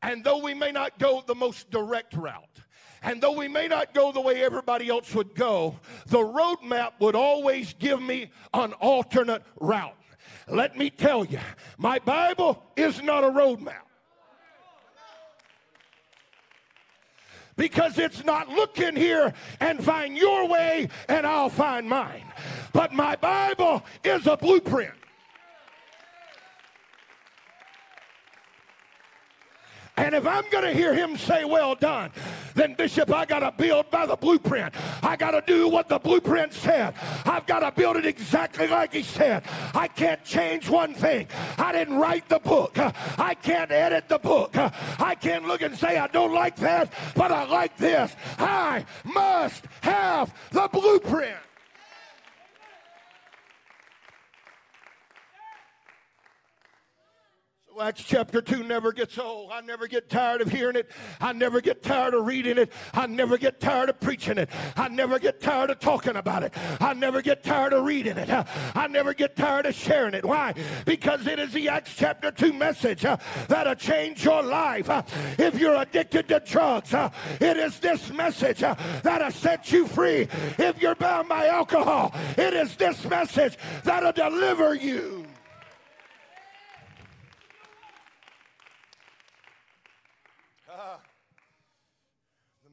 and 0.03 0.25
though 0.25 0.39
we 0.39 0.55
may 0.55 0.73
not 0.73 0.99
go 0.99 1.23
the 1.27 1.35
most 1.35 1.71
direct 1.71 2.15
route, 2.15 2.61
and 3.03 3.23
though 3.23 3.37
we 3.37 3.49
may 3.49 3.69
not 3.69 3.95
go 3.95 4.13
the 4.13 4.21
way 4.21 4.43
everybody 4.43 4.89
else 4.89 5.15
would 5.15 5.35
go, 5.35 5.79
the 6.07 6.19
roadmap 6.19 6.93
would 7.01 7.15
always 7.15 7.75
give 7.75 8.01
me 8.01 8.31
an 8.53 8.73
alternate 8.75 9.43
route. 9.61 9.95
Let 10.49 10.77
me 10.77 10.91
tell 10.91 11.25
you, 11.25 11.39
my 11.79 11.99
Bible 11.99 12.63
is 12.77 13.03
not 13.03 13.25
a 13.25 13.29
roadmap. 13.29 13.87
because 17.61 17.99
it's 17.99 18.25
not 18.25 18.49
look 18.49 18.81
in 18.81 18.97
here 18.97 19.35
and 19.61 19.85
find 19.85 20.17
your 20.17 20.49
way 20.49 20.89
and 21.09 21.27
I'll 21.27 21.51
find 21.51 21.87
mine. 21.87 22.25
But 22.73 22.95
my 22.95 23.17
Bible 23.17 23.85
is 24.03 24.27
a 24.27 24.35
blueprint. 24.35 24.95
And 30.01 30.15
if 30.15 30.27
I'm 30.27 30.49
going 30.51 30.65
to 30.65 30.73
hear 30.73 30.95
him 30.95 31.19
say, 31.19 31.45
well 31.45 31.75
done, 31.75 32.11
then 32.55 32.73
Bishop, 32.73 33.13
I 33.13 33.27
got 33.27 33.41
to 33.41 33.53
build 33.53 33.91
by 33.91 34.07
the 34.07 34.17
blueprint. 34.17 34.75
I 35.03 35.15
got 35.15 35.33
to 35.33 35.43
do 35.47 35.69
what 35.69 35.91
the 35.91 35.99
blueprint 35.99 36.55
said. 36.55 36.95
I've 37.27 37.45
got 37.47 37.61
to 37.61 37.71
build 37.71 37.97
it 37.97 38.07
exactly 38.07 38.67
like 38.67 38.95
he 38.95 39.03
said. 39.03 39.45
I 39.75 39.89
can't 39.89 40.25
change 40.25 40.71
one 40.71 40.95
thing. 40.95 41.29
I 41.59 41.73
didn't 41.73 41.99
write 41.99 42.31
the 42.31 42.39
book. 42.39 42.79
I 42.79 43.35
can't 43.35 43.71
edit 43.71 44.09
the 44.09 44.19
book. 44.19 44.57
I 44.57 45.15
can't 45.21 45.47
look 45.47 45.61
and 45.61 45.77
say, 45.77 45.99
I 45.99 46.07
don't 46.07 46.33
like 46.33 46.57
that, 46.57 46.91
but 47.15 47.31
I 47.31 47.45
like 47.45 47.77
this. 47.77 48.17
I 48.39 48.87
must 49.05 49.67
have 49.83 50.33
the 50.51 50.67
blueprint. 50.73 51.37
Acts 57.81 58.05
chapter 58.05 58.43
2 58.43 58.65
never 58.65 58.93
gets 58.93 59.17
old. 59.17 59.51
I 59.51 59.63
never 59.63 59.89
get 59.89 60.11
tired 60.11 60.43
of 60.43 60.51
hearing 60.51 60.77
it. 60.77 60.91
I 61.21 61.33
never 61.33 61.63
get 61.63 61.83
tired 61.83 62.13
of 62.13 62.27
reading 62.27 62.59
it. 62.59 62.71
I 62.93 63.07
never 63.07 63.39
get 63.39 63.59
tired 63.59 63.89
of 63.89 63.99
preaching 64.01 64.37
it. 64.37 64.51
I 64.77 64.89
never 64.89 65.19
get 65.19 65.41
tired 65.41 65.71
of 65.71 65.81
talking 65.81 66.17
about 66.17 66.43
it. 66.43 66.53
I 66.79 66.93
never 66.93 67.23
get 67.23 67.43
tired 67.43 67.73
of 67.73 67.85
reading 67.85 68.19
it. 68.19 68.29
I 68.31 68.87
never 68.87 69.15
get 69.15 69.35
tired 69.35 69.65
of 69.67 69.75
sharing 69.75 70.15
it. 70.15 70.25
Why? 70.25 70.55
Because 70.85 71.27
it 71.27 71.39
is 71.39 71.53
the 71.53 71.69
Acts 71.71 71.95
chapter 71.97 72.31
2 72.31 72.53
message 72.53 73.05
uh, 73.05 73.17
that'll 73.49 73.75
change 73.75 74.25
your 74.25 74.43
life. 74.43 74.91
Uh, 74.91 75.03
if 75.39 75.59
you're 75.59 75.77
addicted 75.77 76.29
to 76.29 76.41
drugs, 76.41 76.93
uh, 76.93 77.09
it 77.41 77.57
is 77.57 77.79
this 77.79 78.13
message 78.13 78.61
that'll 78.61 79.31
set 79.31 79.73
you 79.73 79.87
free. 79.87 80.29
If 80.59 80.83
you're 80.83 80.97
bound 80.97 81.29
by 81.29 81.47
alcohol, 81.47 82.13
it 82.37 82.53
is 82.53 82.77
this 82.77 83.05
message 83.07 83.57
that'll 83.85 84.13
deliver 84.13 84.75
you. 84.75 85.30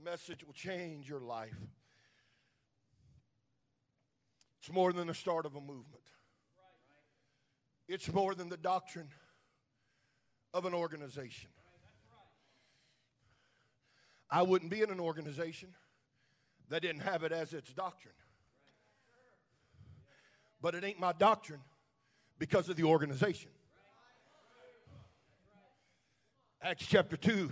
Message 0.09 0.45
will 0.45 0.53
change 0.53 1.09
your 1.09 1.19
life. 1.19 1.57
It's 4.61 4.71
more 4.71 4.93
than 4.93 5.07
the 5.07 5.13
start 5.13 5.45
of 5.45 5.55
a 5.55 5.59
movement, 5.59 6.03
it's 7.89 8.11
more 8.13 8.33
than 8.33 8.47
the 8.47 8.57
doctrine 8.57 9.09
of 10.53 10.65
an 10.65 10.73
organization. 10.73 11.49
I 14.29 14.43
wouldn't 14.43 14.71
be 14.71 14.81
in 14.81 14.91
an 14.91 14.99
organization 14.99 15.69
that 16.69 16.81
didn't 16.81 17.01
have 17.01 17.23
it 17.23 17.31
as 17.33 17.53
its 17.53 17.73
doctrine. 17.73 18.13
But 20.61 20.73
it 20.73 20.83
ain't 20.83 20.99
my 20.99 21.13
doctrine 21.13 21.61
because 22.39 22.67
of 22.69 22.77
the 22.77 22.83
organization. 22.83 23.51
Acts 26.61 26.85
chapter 26.87 27.15
2 27.15 27.51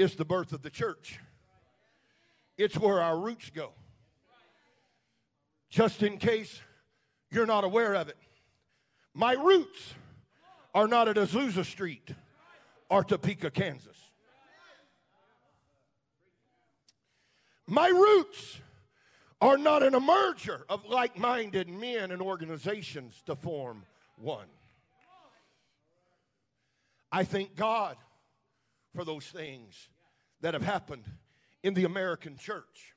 is 0.00 0.14
the 0.14 0.24
birth 0.24 0.52
of 0.52 0.62
the 0.62 0.70
church. 0.70 1.20
It's 2.56 2.76
where 2.78 3.00
our 3.00 3.18
roots 3.18 3.50
go. 3.50 3.72
Just 5.68 6.02
in 6.02 6.16
case 6.16 6.60
you're 7.30 7.46
not 7.46 7.64
aware 7.64 7.94
of 7.94 8.08
it. 8.08 8.16
My 9.12 9.34
roots 9.34 9.94
are 10.74 10.88
not 10.88 11.08
at 11.08 11.16
Azusa 11.16 11.64
Street 11.64 12.14
or 12.88 13.04
Topeka, 13.04 13.50
Kansas. 13.50 13.96
My 17.66 17.88
roots 17.88 18.58
are 19.40 19.58
not 19.58 19.82
in 19.82 19.94
a 19.94 20.00
merger 20.00 20.64
of 20.68 20.84
like 20.86 21.18
minded 21.18 21.68
men 21.68 22.10
and 22.10 22.22
organizations 22.22 23.22
to 23.26 23.36
form 23.36 23.84
one. 24.16 24.48
I 27.12 27.24
thank 27.24 27.54
God 27.54 27.96
for 28.94 29.04
those 29.04 29.26
things 29.26 29.88
that 30.40 30.54
have 30.54 30.62
happened 30.62 31.04
in 31.62 31.74
the 31.74 31.84
American 31.84 32.36
church 32.36 32.94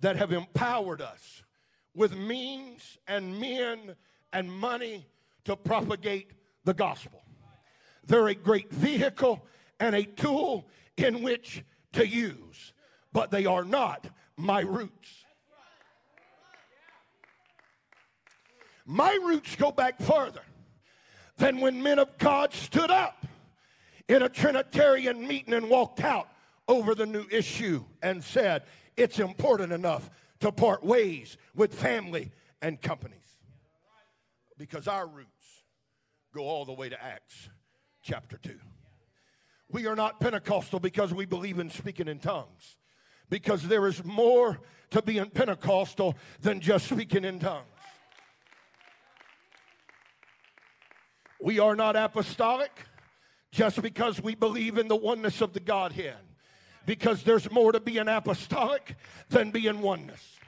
that 0.00 0.16
have 0.16 0.32
empowered 0.32 1.00
us 1.00 1.42
with 1.94 2.16
means 2.16 2.98
and 3.06 3.38
men 3.38 3.94
and 4.32 4.50
money 4.50 5.06
to 5.44 5.56
propagate 5.56 6.32
the 6.64 6.74
gospel. 6.74 7.22
They're 8.06 8.28
a 8.28 8.34
great 8.34 8.72
vehicle 8.72 9.44
and 9.78 9.94
a 9.94 10.04
tool 10.04 10.68
in 10.96 11.22
which 11.22 11.62
to 11.92 12.06
use, 12.06 12.72
but 13.12 13.30
they 13.30 13.46
are 13.46 13.64
not 13.64 14.06
my 14.36 14.60
roots. 14.60 15.24
My 18.84 19.12
roots 19.22 19.54
go 19.54 19.70
back 19.70 20.00
further 20.00 20.42
than 21.36 21.60
when 21.60 21.82
men 21.82 21.98
of 21.98 22.18
God 22.18 22.52
stood 22.52 22.90
up 22.90 23.21
in 24.08 24.22
a 24.22 24.28
Trinitarian 24.28 25.26
meeting 25.26 25.54
and 25.54 25.68
walked 25.68 26.00
out 26.00 26.28
over 26.68 26.94
the 26.94 27.06
new 27.06 27.26
issue 27.30 27.84
and 28.02 28.22
said 28.22 28.62
it's 28.96 29.18
important 29.18 29.72
enough 29.72 30.10
to 30.40 30.52
part 30.52 30.84
ways 30.84 31.36
with 31.54 31.74
family 31.74 32.32
and 32.60 32.80
companies. 32.80 33.18
Because 34.58 34.86
our 34.86 35.06
roots 35.06 35.28
go 36.34 36.42
all 36.42 36.64
the 36.64 36.72
way 36.72 36.88
to 36.88 37.02
Acts 37.02 37.48
chapter 38.02 38.36
2. 38.36 38.58
We 39.70 39.86
are 39.86 39.96
not 39.96 40.20
Pentecostal 40.20 40.80
because 40.80 41.14
we 41.14 41.24
believe 41.24 41.58
in 41.58 41.70
speaking 41.70 42.08
in 42.08 42.18
tongues. 42.18 42.76
Because 43.30 43.62
there 43.62 43.86
is 43.86 44.04
more 44.04 44.60
to 44.90 45.00
being 45.00 45.30
Pentecostal 45.30 46.16
than 46.40 46.60
just 46.60 46.86
speaking 46.86 47.24
in 47.24 47.38
tongues. 47.38 47.66
We 51.40 51.58
are 51.58 51.74
not 51.74 51.96
apostolic 51.96 52.70
just 53.52 53.80
because 53.82 54.20
we 54.20 54.34
believe 54.34 54.78
in 54.78 54.88
the 54.88 54.96
oneness 54.96 55.40
of 55.40 55.52
the 55.52 55.60
Godhead 55.60 56.16
because 56.86 57.22
there's 57.22 57.50
more 57.50 57.70
to 57.72 57.80
being 57.80 58.08
apostolic 58.08 58.96
than 59.28 59.50
being 59.50 59.80
oneness. 59.80 60.38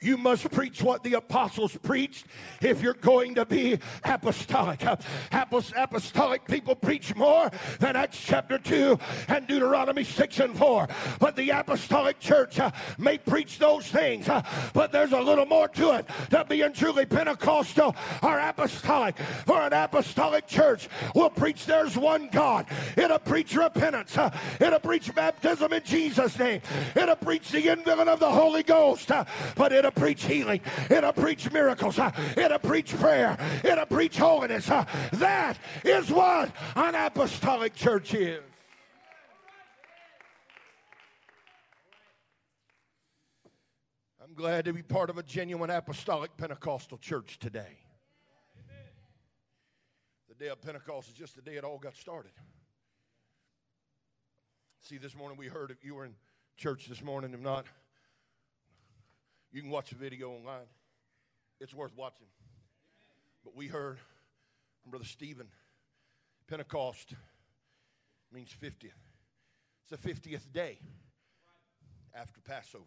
You 0.00 0.18
must 0.18 0.50
preach 0.50 0.82
what 0.82 1.02
the 1.02 1.14
apostles 1.14 1.74
preached 1.82 2.26
if 2.60 2.82
you're 2.82 2.92
going 2.92 3.34
to 3.36 3.46
be 3.46 3.78
apostolic. 4.04 4.84
Apostolic 5.32 6.46
people 6.46 6.74
preach 6.74 7.16
more 7.16 7.50
than 7.80 7.96
Acts 7.96 8.20
chapter 8.22 8.58
2 8.58 8.98
and 9.28 9.46
Deuteronomy 9.46 10.04
6 10.04 10.40
and 10.40 10.56
4. 10.56 10.88
But 11.18 11.34
the 11.34 11.48
apostolic 11.48 12.20
church 12.20 12.60
uh, 12.60 12.72
may 12.98 13.16
preach 13.16 13.58
those 13.58 13.86
things, 13.86 14.28
uh, 14.28 14.42
but 14.74 14.92
there's 14.92 15.12
a 15.12 15.20
little 15.20 15.46
more 15.46 15.68
to 15.68 15.92
it 15.92 16.06
to 16.30 16.44
being 16.44 16.74
truly 16.74 17.06
Pentecostal 17.06 17.96
or 18.22 18.38
apostolic. 18.38 19.16
For 19.46 19.62
an 19.62 19.72
apostolic 19.72 20.46
church 20.46 20.90
will 21.14 21.30
preach 21.30 21.64
there's 21.64 21.96
one 21.96 22.28
God. 22.30 22.66
It'll 22.98 23.18
preach 23.18 23.54
repentance. 23.56 24.18
Uh, 24.18 24.30
it'll 24.60 24.78
preach 24.78 25.14
baptism 25.14 25.72
in 25.72 25.82
Jesus' 25.84 26.38
name. 26.38 26.60
It'll 26.94 27.16
preach 27.16 27.50
the 27.50 27.66
indwelling 27.72 28.08
of 28.08 28.20
the 28.20 28.30
Holy 28.30 28.62
Ghost. 28.62 29.10
But 29.54 29.72
it 29.72 29.85
It'll 29.86 30.00
preach 30.00 30.24
healing. 30.24 30.60
It'll 30.90 31.12
preach 31.12 31.52
miracles. 31.52 31.96
Uh, 32.00 32.10
it'll 32.36 32.58
preach 32.58 32.92
prayer. 32.98 33.38
It'll 33.62 33.86
preach 33.86 34.16
holiness. 34.18 34.68
Uh, 34.68 34.84
that 35.12 35.58
is 35.84 36.10
what 36.10 36.50
an 36.74 36.96
apostolic 36.96 37.72
church 37.72 38.12
is. 38.12 38.42
I'm 44.20 44.34
glad 44.34 44.64
to 44.64 44.72
be 44.72 44.82
part 44.82 45.08
of 45.08 45.18
a 45.18 45.22
genuine 45.22 45.70
apostolic 45.70 46.36
Pentecostal 46.36 46.98
church 46.98 47.38
today. 47.38 47.78
The 50.28 50.34
day 50.34 50.48
of 50.50 50.60
Pentecost 50.60 51.10
is 51.10 51.14
just 51.14 51.36
the 51.36 51.42
day 51.42 51.54
it 51.54 51.62
all 51.62 51.78
got 51.78 51.94
started. 51.94 52.32
See, 54.80 54.98
this 54.98 55.14
morning 55.14 55.38
we 55.38 55.46
heard 55.46 55.70
if 55.70 55.84
you 55.84 55.94
were 55.94 56.04
in 56.04 56.14
church 56.56 56.86
this 56.88 57.04
morning, 57.04 57.32
if 57.32 57.40
not, 57.40 57.66
you 59.56 59.62
can 59.62 59.70
watch 59.70 59.88
the 59.88 59.96
video 59.96 60.32
online. 60.32 60.66
It's 61.62 61.72
worth 61.72 61.96
watching. 61.96 62.26
But 63.42 63.56
we 63.56 63.68
heard 63.68 63.96
from 64.82 64.90
Brother 64.90 65.06
Stephen, 65.06 65.46
Pentecost 66.46 67.14
means 68.30 68.50
50th. 68.62 68.90
It's 69.80 69.90
the 69.90 69.96
50th 69.96 70.52
day 70.52 70.78
after 72.14 72.38
Passover. 72.42 72.84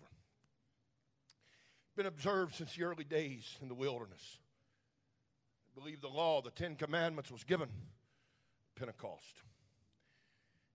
Been 1.98 2.06
observed 2.06 2.54
since 2.54 2.76
the 2.76 2.84
early 2.84 3.04
days 3.04 3.58
in 3.64 3.68
the 3.68 3.74
wilderness. 3.74 4.38
I 5.76 5.80
believe 5.80 6.02
the 6.02 6.08
law, 6.08 6.44
the 6.44 6.52
Ten 6.52 6.76
Commandments, 6.76 7.32
was 7.32 7.44
given 7.44 7.70
Pentecost. 8.76 9.42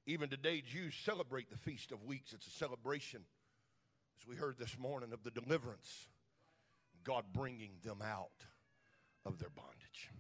Even 0.06 0.28
today, 0.28 0.60
Jews 0.60 0.96
celebrate 1.04 1.50
the 1.50 1.56
Feast 1.56 1.92
of 1.92 2.02
Weeks. 2.02 2.32
It's 2.32 2.48
a 2.48 2.50
celebration 2.50 3.20
as 4.20 4.26
we 4.26 4.36
heard 4.36 4.58
this 4.58 4.78
morning 4.78 5.12
of 5.12 5.22
the 5.22 5.30
deliverance, 5.30 6.08
God 7.04 7.24
bringing 7.32 7.72
them 7.82 8.00
out 8.02 8.44
of 9.24 9.38
their 9.38 9.50
bondage. 9.50 10.10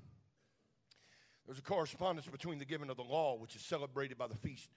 There's 1.46 1.58
a 1.58 1.62
correspondence 1.62 2.26
between 2.26 2.58
the 2.58 2.64
giving 2.64 2.90
of 2.90 2.96
the 2.96 3.02
law, 3.02 3.36
which 3.36 3.54
is 3.54 3.62
celebrated 3.62 4.16
by 4.16 4.26
the 4.26 4.36
feast 4.36 4.70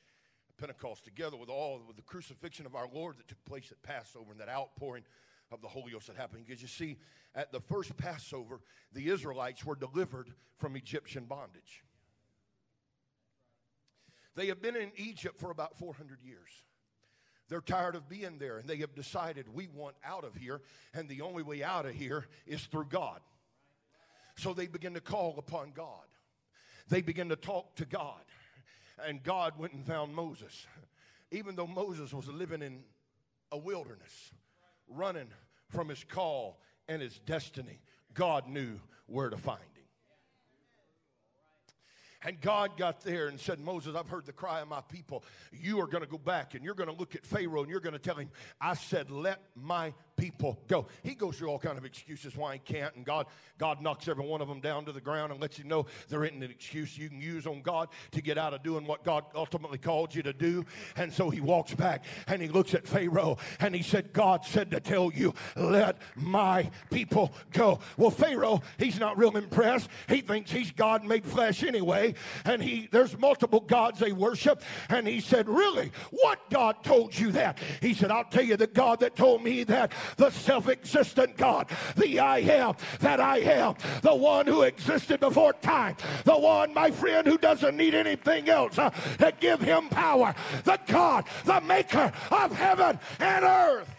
of 0.49 0.57
Pentecost, 0.57 1.05
together 1.05 1.37
with 1.37 1.49
all 1.49 1.81
with 1.87 1.95
the 1.95 2.01
crucifixion 2.01 2.65
of 2.65 2.75
our 2.75 2.87
Lord 2.91 3.17
that 3.17 3.27
took 3.27 3.43
place 3.45 3.71
at 3.71 3.81
Passover 3.83 4.31
and 4.31 4.39
that 4.39 4.49
outpouring 4.49 5.03
of 5.51 5.61
the 5.61 5.67
Holy 5.67 5.91
Ghost 5.91 6.07
that 6.07 6.17
happened. 6.17 6.45
Because 6.45 6.61
you 6.61 6.67
see, 6.67 6.97
at 7.35 7.51
the 7.51 7.61
first 7.61 7.95
Passover, 7.95 8.59
the 8.93 9.07
Israelites 9.09 9.65
were 9.65 9.75
delivered 9.75 10.29
from 10.57 10.75
Egyptian 10.75 11.25
bondage. 11.25 11.83
They 14.35 14.47
have 14.47 14.61
been 14.61 14.75
in 14.75 14.91
Egypt 14.97 15.39
for 15.39 15.51
about 15.51 15.77
400 15.77 16.21
years. 16.21 16.49
They're 17.49 17.61
tired 17.61 17.95
of 17.95 18.09
being 18.09 18.37
there 18.39 18.57
and 18.57 18.67
they 18.67 18.77
have 18.77 18.93
decided 18.95 19.53
we 19.53 19.67
want 19.67 19.95
out 20.03 20.23
of 20.23 20.35
here, 20.35 20.61
and 20.93 21.07
the 21.07 21.21
only 21.21 21.43
way 21.43 21.63
out 21.63 21.85
of 21.85 21.95
here 21.95 22.27
is 22.45 22.61
through 22.65 22.87
God. 22.89 23.19
So 24.35 24.53
they 24.53 24.67
begin 24.67 24.93
to 24.93 25.01
call 25.01 25.35
upon 25.37 25.71
God. 25.71 26.05
They 26.89 27.01
begin 27.01 27.29
to 27.29 27.35
talk 27.35 27.75
to 27.75 27.85
God. 27.85 28.21
And 29.05 29.21
God 29.23 29.53
went 29.57 29.73
and 29.73 29.85
found 29.85 30.13
Moses. 30.13 30.65
Even 31.31 31.55
though 31.55 31.67
Moses 31.67 32.13
was 32.13 32.27
living 32.27 32.61
in 32.61 32.83
a 33.51 33.57
wilderness, 33.57 34.31
running 34.87 35.27
from 35.69 35.89
his 35.89 36.03
call 36.03 36.59
and 36.87 37.01
his 37.01 37.19
destiny, 37.19 37.79
God 38.13 38.47
knew 38.47 38.79
where 39.07 39.29
to 39.29 39.37
find. 39.37 39.59
And 42.23 42.41
God 42.41 42.77
got 42.77 43.01
there 43.01 43.27
and 43.27 43.39
said, 43.39 43.59
Moses, 43.59 43.95
I've 43.95 44.09
heard 44.09 44.25
the 44.25 44.33
cry 44.33 44.61
of 44.61 44.67
my 44.67 44.81
people. 44.81 45.23
You 45.51 45.79
are 45.81 45.87
going 45.87 46.03
to 46.03 46.09
go 46.09 46.17
back 46.17 46.55
and 46.55 46.63
you're 46.63 46.73
going 46.73 46.89
to 46.89 46.95
look 46.95 47.15
at 47.15 47.25
Pharaoh 47.25 47.61
and 47.61 47.69
you're 47.69 47.79
going 47.79 47.93
to 47.93 47.99
tell 47.99 48.15
him, 48.15 48.29
I 48.59 48.73
said, 48.73 49.11
let 49.11 49.41
my 49.55 49.93
people 50.17 50.59
go. 50.67 50.87
He 51.03 51.15
goes 51.15 51.37
through 51.37 51.49
all 51.49 51.59
kind 51.59 51.77
of 51.77 51.85
excuses 51.85 52.35
why 52.35 52.53
he 52.53 52.59
can't, 52.59 52.95
and 52.95 53.05
God, 53.05 53.27
God 53.57 53.81
knocks 53.81 54.07
every 54.07 54.25
one 54.25 54.41
of 54.41 54.47
them 54.47 54.59
down 54.59 54.85
to 54.85 54.91
the 54.91 55.01
ground 55.01 55.31
and 55.31 55.39
lets 55.39 55.57
you 55.57 55.63
know 55.63 55.85
there 56.09 56.25
isn't 56.25 56.43
an 56.43 56.51
excuse 56.51 56.97
you 56.97 57.09
can 57.09 57.21
use 57.21 57.47
on 57.47 57.61
God 57.61 57.89
to 58.11 58.21
get 58.21 58.37
out 58.37 58.53
of 58.53 58.63
doing 58.63 58.85
what 58.85 59.03
God 59.03 59.25
ultimately 59.35 59.77
called 59.77 60.13
you 60.13 60.23
to 60.23 60.33
do. 60.33 60.65
And 60.95 61.13
so 61.13 61.29
he 61.29 61.39
walks 61.39 61.73
back 61.73 62.03
and 62.27 62.41
he 62.41 62.47
looks 62.47 62.73
at 62.73 62.87
Pharaoh 62.87 63.37
and 63.59 63.73
he 63.73 63.83
said, 63.83 64.11
God 64.11 64.43
said 64.43 64.71
to 64.71 64.79
tell 64.79 65.11
you, 65.13 65.33
let 65.55 65.97
my 66.15 66.69
people 66.89 67.31
go. 67.51 67.79
Well, 67.95 68.11
Pharaoh, 68.11 68.61
he's 68.77 68.99
not 68.99 69.17
real 69.17 69.37
impressed. 69.37 69.89
He 70.09 70.21
thinks 70.21 70.51
he's 70.51 70.71
God 70.71 71.05
made 71.05 71.25
flesh 71.25 71.63
anyway, 71.63 72.15
and 72.45 72.61
he 72.61 72.87
there's 72.91 73.17
multiple 73.17 73.59
gods 73.59 73.99
they 73.99 74.11
worship. 74.11 74.61
And 74.89 75.07
he 75.07 75.19
said, 75.19 75.47
Really? 75.47 75.91
What 76.11 76.49
God 76.49 76.83
told 76.83 77.17
you 77.17 77.31
that? 77.33 77.59
He 77.81 77.93
said, 77.93 78.11
I'll 78.11 78.23
tell 78.23 78.43
you 78.43 78.57
the 78.57 78.67
God 78.67 78.99
that 79.01 79.15
told 79.15 79.43
me 79.43 79.63
that 79.65 79.91
the 80.15 80.29
self 80.29 80.69
existent 80.69 81.37
God, 81.37 81.67
the 81.95 82.19
I 82.19 82.39
am 82.39 82.75
that 82.99 83.19
I 83.19 83.39
am, 83.39 83.75
the 84.01 84.15
one 84.15 84.47
who 84.47 84.63
existed 84.63 85.19
before 85.19 85.53
time, 85.53 85.95
the 86.23 86.37
one, 86.37 86.73
my 86.73 86.91
friend, 86.91 87.27
who 87.27 87.37
doesn't 87.37 87.75
need 87.75 87.93
anything 87.93 88.49
else 88.49 88.77
uh, 88.77 88.89
to 89.19 89.33
give 89.39 89.61
him 89.61 89.89
power, 89.89 90.33
the 90.63 90.79
God, 90.87 91.25
the 91.45 91.61
maker 91.61 92.11
of 92.31 92.51
heaven 92.51 92.99
and 93.19 93.43
earth. 93.43 93.89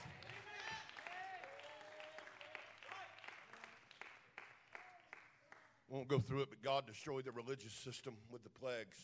Won't 5.88 6.08
go 6.08 6.20
through 6.20 6.42
it, 6.42 6.50
but 6.50 6.62
God 6.62 6.86
destroyed 6.86 7.24
the 7.24 7.32
religious 7.32 7.72
system 7.72 8.14
with 8.30 8.42
the 8.44 8.50
plagues. 8.50 8.96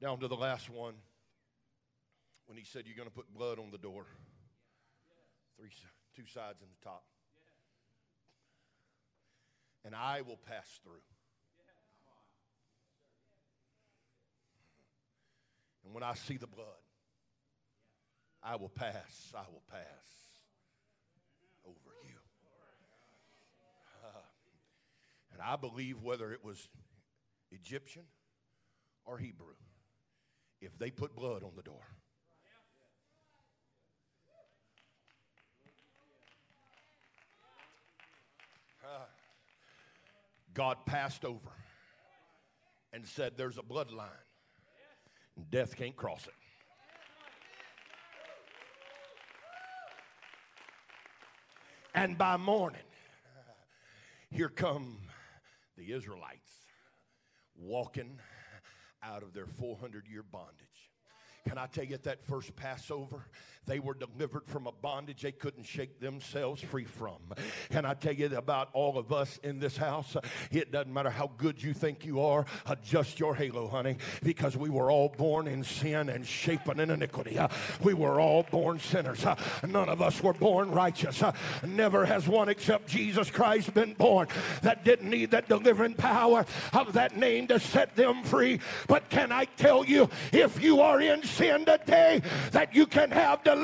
Down 0.00 0.18
to 0.20 0.28
the 0.28 0.36
last 0.36 0.68
one 0.70 0.94
when 2.48 2.56
he 2.56 2.64
said, 2.64 2.84
You're 2.86 2.96
going 2.96 3.08
to 3.08 3.14
put 3.14 3.32
blood 3.32 3.58
on 3.58 3.70
the 3.70 3.78
door. 3.78 4.06
Three, 5.56 5.70
two 6.16 6.26
sides 6.26 6.60
in 6.62 6.68
the 6.68 6.84
top. 6.84 7.04
And 9.84 9.94
I 9.94 10.22
will 10.22 10.38
pass 10.48 10.80
through. 10.82 11.04
And 15.84 15.94
when 15.94 16.02
I 16.02 16.14
see 16.14 16.36
the 16.36 16.46
blood, 16.46 16.66
I 18.42 18.56
will 18.56 18.68
pass, 18.68 19.32
I 19.34 19.44
will 19.50 19.62
pass 19.70 20.06
over 21.64 21.94
you. 22.06 22.14
Uh, 24.04 24.08
and 25.32 25.42
I 25.42 25.56
believe 25.56 26.02
whether 26.02 26.32
it 26.32 26.44
was 26.44 26.68
Egyptian 27.50 28.02
or 29.04 29.18
Hebrew, 29.18 29.54
if 30.60 30.78
they 30.78 30.90
put 30.90 31.16
blood 31.16 31.42
on 31.42 31.52
the 31.56 31.62
door, 31.62 31.86
God 40.58 40.78
passed 40.86 41.24
over 41.24 41.52
and 42.92 43.06
said, 43.06 43.34
There's 43.36 43.58
a 43.58 43.62
bloodline, 43.62 44.08
and 45.36 45.48
death 45.52 45.76
can't 45.76 45.94
cross 45.94 46.26
it. 46.26 46.34
And 51.94 52.18
by 52.18 52.36
morning, 52.38 52.80
here 54.32 54.48
come 54.48 54.98
the 55.76 55.92
Israelites 55.92 56.50
walking 57.54 58.18
out 59.04 59.22
of 59.22 59.32
their 59.32 59.46
400 59.46 60.08
year 60.08 60.24
bondage. 60.24 60.90
Can 61.48 61.56
I 61.56 61.66
tell 61.66 61.84
you 61.84 61.94
at 61.94 62.02
that 62.02 62.24
first 62.24 62.56
Passover, 62.56 63.26
they 63.68 63.78
were 63.78 63.94
delivered 63.94 64.46
from 64.46 64.66
a 64.66 64.72
bondage 64.72 65.22
they 65.22 65.30
couldn't 65.30 65.64
shake 65.64 66.00
themselves 66.00 66.62
free 66.62 66.86
from. 66.86 67.18
Can 67.70 67.84
I 67.84 67.94
tell 67.94 68.14
you 68.14 68.34
about 68.36 68.70
all 68.72 68.98
of 68.98 69.12
us 69.12 69.38
in 69.42 69.60
this 69.60 69.76
house? 69.76 70.16
It 70.50 70.72
doesn't 70.72 70.92
matter 70.92 71.10
how 71.10 71.30
good 71.36 71.62
you 71.62 71.74
think 71.74 72.04
you 72.06 72.22
are, 72.22 72.46
adjust 72.66 73.20
your 73.20 73.34
halo, 73.34 73.68
honey, 73.68 73.98
because 74.22 74.56
we 74.56 74.70
were 74.70 74.90
all 74.90 75.10
born 75.10 75.46
in 75.46 75.62
sin 75.62 76.08
and 76.08 76.26
shapen 76.26 76.80
in 76.80 76.90
iniquity. 76.90 77.38
We 77.82 77.92
were 77.92 78.20
all 78.20 78.44
born 78.44 78.80
sinners. 78.80 79.24
None 79.66 79.88
of 79.88 80.00
us 80.00 80.22
were 80.22 80.32
born 80.32 80.70
righteous. 80.70 81.22
Never 81.66 82.06
has 82.06 82.26
one 82.26 82.48
except 82.48 82.88
Jesus 82.88 83.30
Christ 83.30 83.74
been 83.74 83.92
born 83.92 84.28
that 84.62 84.84
didn't 84.84 85.10
need 85.10 85.30
that 85.32 85.48
delivering 85.48 85.94
power 85.94 86.46
of 86.72 86.94
that 86.94 87.18
name 87.18 87.46
to 87.48 87.60
set 87.60 87.94
them 87.96 88.22
free. 88.22 88.60
But 88.86 89.10
can 89.10 89.30
I 89.30 89.44
tell 89.44 89.84
you, 89.84 90.08
if 90.32 90.62
you 90.62 90.80
are 90.80 91.02
in 91.02 91.22
sin 91.22 91.66
today, 91.66 92.22
that 92.52 92.74
you 92.74 92.86
can 92.86 93.10
have 93.10 93.44
deliverance, 93.44 93.57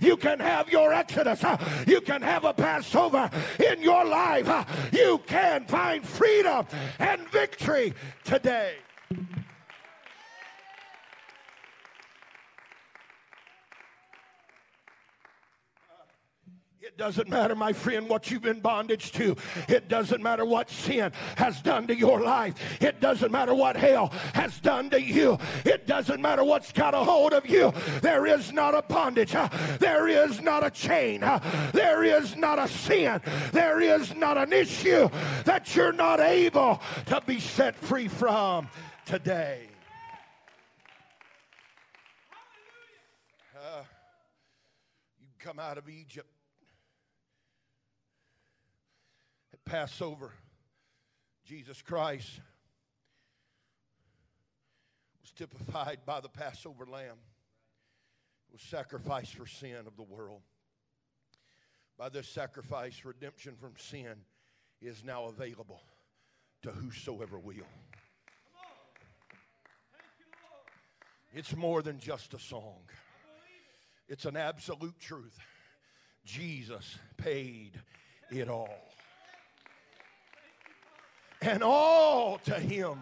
you 0.00 0.16
can 0.16 0.38
have 0.38 0.68
your 0.70 0.92
exodus, 0.92 1.42
you 1.86 2.00
can 2.00 2.22
have 2.22 2.44
a 2.44 2.52
Passover 2.52 3.30
in 3.58 3.82
your 3.82 4.04
life, 4.04 4.48
you 4.92 5.20
can 5.26 5.64
find 5.66 6.06
freedom 6.06 6.66
and 6.98 7.20
victory 7.28 7.94
today. 8.24 8.74
Doesn't 16.96 17.28
matter, 17.28 17.54
my 17.54 17.72
friend, 17.72 18.08
what 18.08 18.30
you've 18.30 18.42
been 18.42 18.60
bondage 18.60 19.12
to. 19.12 19.36
It 19.68 19.88
doesn't 19.88 20.22
matter 20.22 20.44
what 20.44 20.70
sin 20.70 21.12
has 21.36 21.60
done 21.60 21.86
to 21.88 21.94
your 21.94 22.20
life. 22.20 22.54
It 22.80 23.00
doesn't 23.00 23.30
matter 23.30 23.54
what 23.54 23.76
hell 23.76 24.08
has 24.34 24.58
done 24.60 24.90
to 24.90 25.02
you. 25.02 25.38
It 25.64 25.86
doesn't 25.86 26.20
matter 26.20 26.44
what's 26.44 26.72
got 26.72 26.94
a 26.94 26.98
hold 26.98 27.32
of 27.32 27.48
you. 27.48 27.72
There 28.00 28.26
is 28.26 28.52
not 28.52 28.74
a 28.74 28.82
bondage. 28.82 29.34
There 29.78 30.08
is 30.08 30.40
not 30.40 30.64
a 30.64 30.70
chain. 30.70 31.20
There 31.72 32.04
is 32.04 32.36
not 32.36 32.58
a 32.58 32.68
sin. 32.68 33.20
There 33.52 33.80
is 33.80 34.14
not 34.14 34.38
an 34.38 34.52
issue 34.52 35.08
that 35.44 35.74
you're 35.74 35.92
not 35.92 36.20
able 36.20 36.80
to 37.06 37.20
be 37.26 37.40
set 37.40 37.76
free 37.76 38.08
from 38.08 38.68
today. 39.04 39.68
Uh, 43.54 43.82
you 45.20 45.28
come 45.38 45.58
out 45.58 45.76
of 45.76 45.88
Egypt 45.88 46.28
Passover, 49.64 50.32
Jesus 51.44 51.80
Christ 51.82 52.40
was 55.20 55.30
typified 55.32 55.98
by 56.06 56.20
the 56.20 56.28
Passover 56.28 56.86
lamb. 56.86 57.18
It 58.48 58.52
was 58.52 58.62
sacrificed 58.62 59.34
for 59.34 59.46
sin 59.46 59.86
of 59.86 59.96
the 59.96 60.02
world. 60.02 60.42
By 61.96 62.08
this 62.08 62.28
sacrifice, 62.28 63.04
redemption 63.04 63.54
from 63.60 63.74
sin 63.76 64.14
is 64.80 65.04
now 65.04 65.26
available 65.26 65.80
to 66.62 66.70
whosoever 66.70 67.38
will. 67.38 67.66
It's 71.32 71.54
more 71.54 71.80
than 71.80 72.00
just 72.00 72.34
a 72.34 72.38
song, 72.38 72.82
it's 74.08 74.24
an 74.24 74.36
absolute 74.36 74.98
truth. 74.98 75.38
Jesus 76.24 76.98
paid 77.16 77.80
it 78.30 78.48
all 78.48 78.89
and 81.40 81.62
all 81.62 82.38
to 82.38 82.54
him 82.54 82.98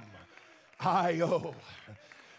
I 0.81 1.21
owe. 1.21 1.55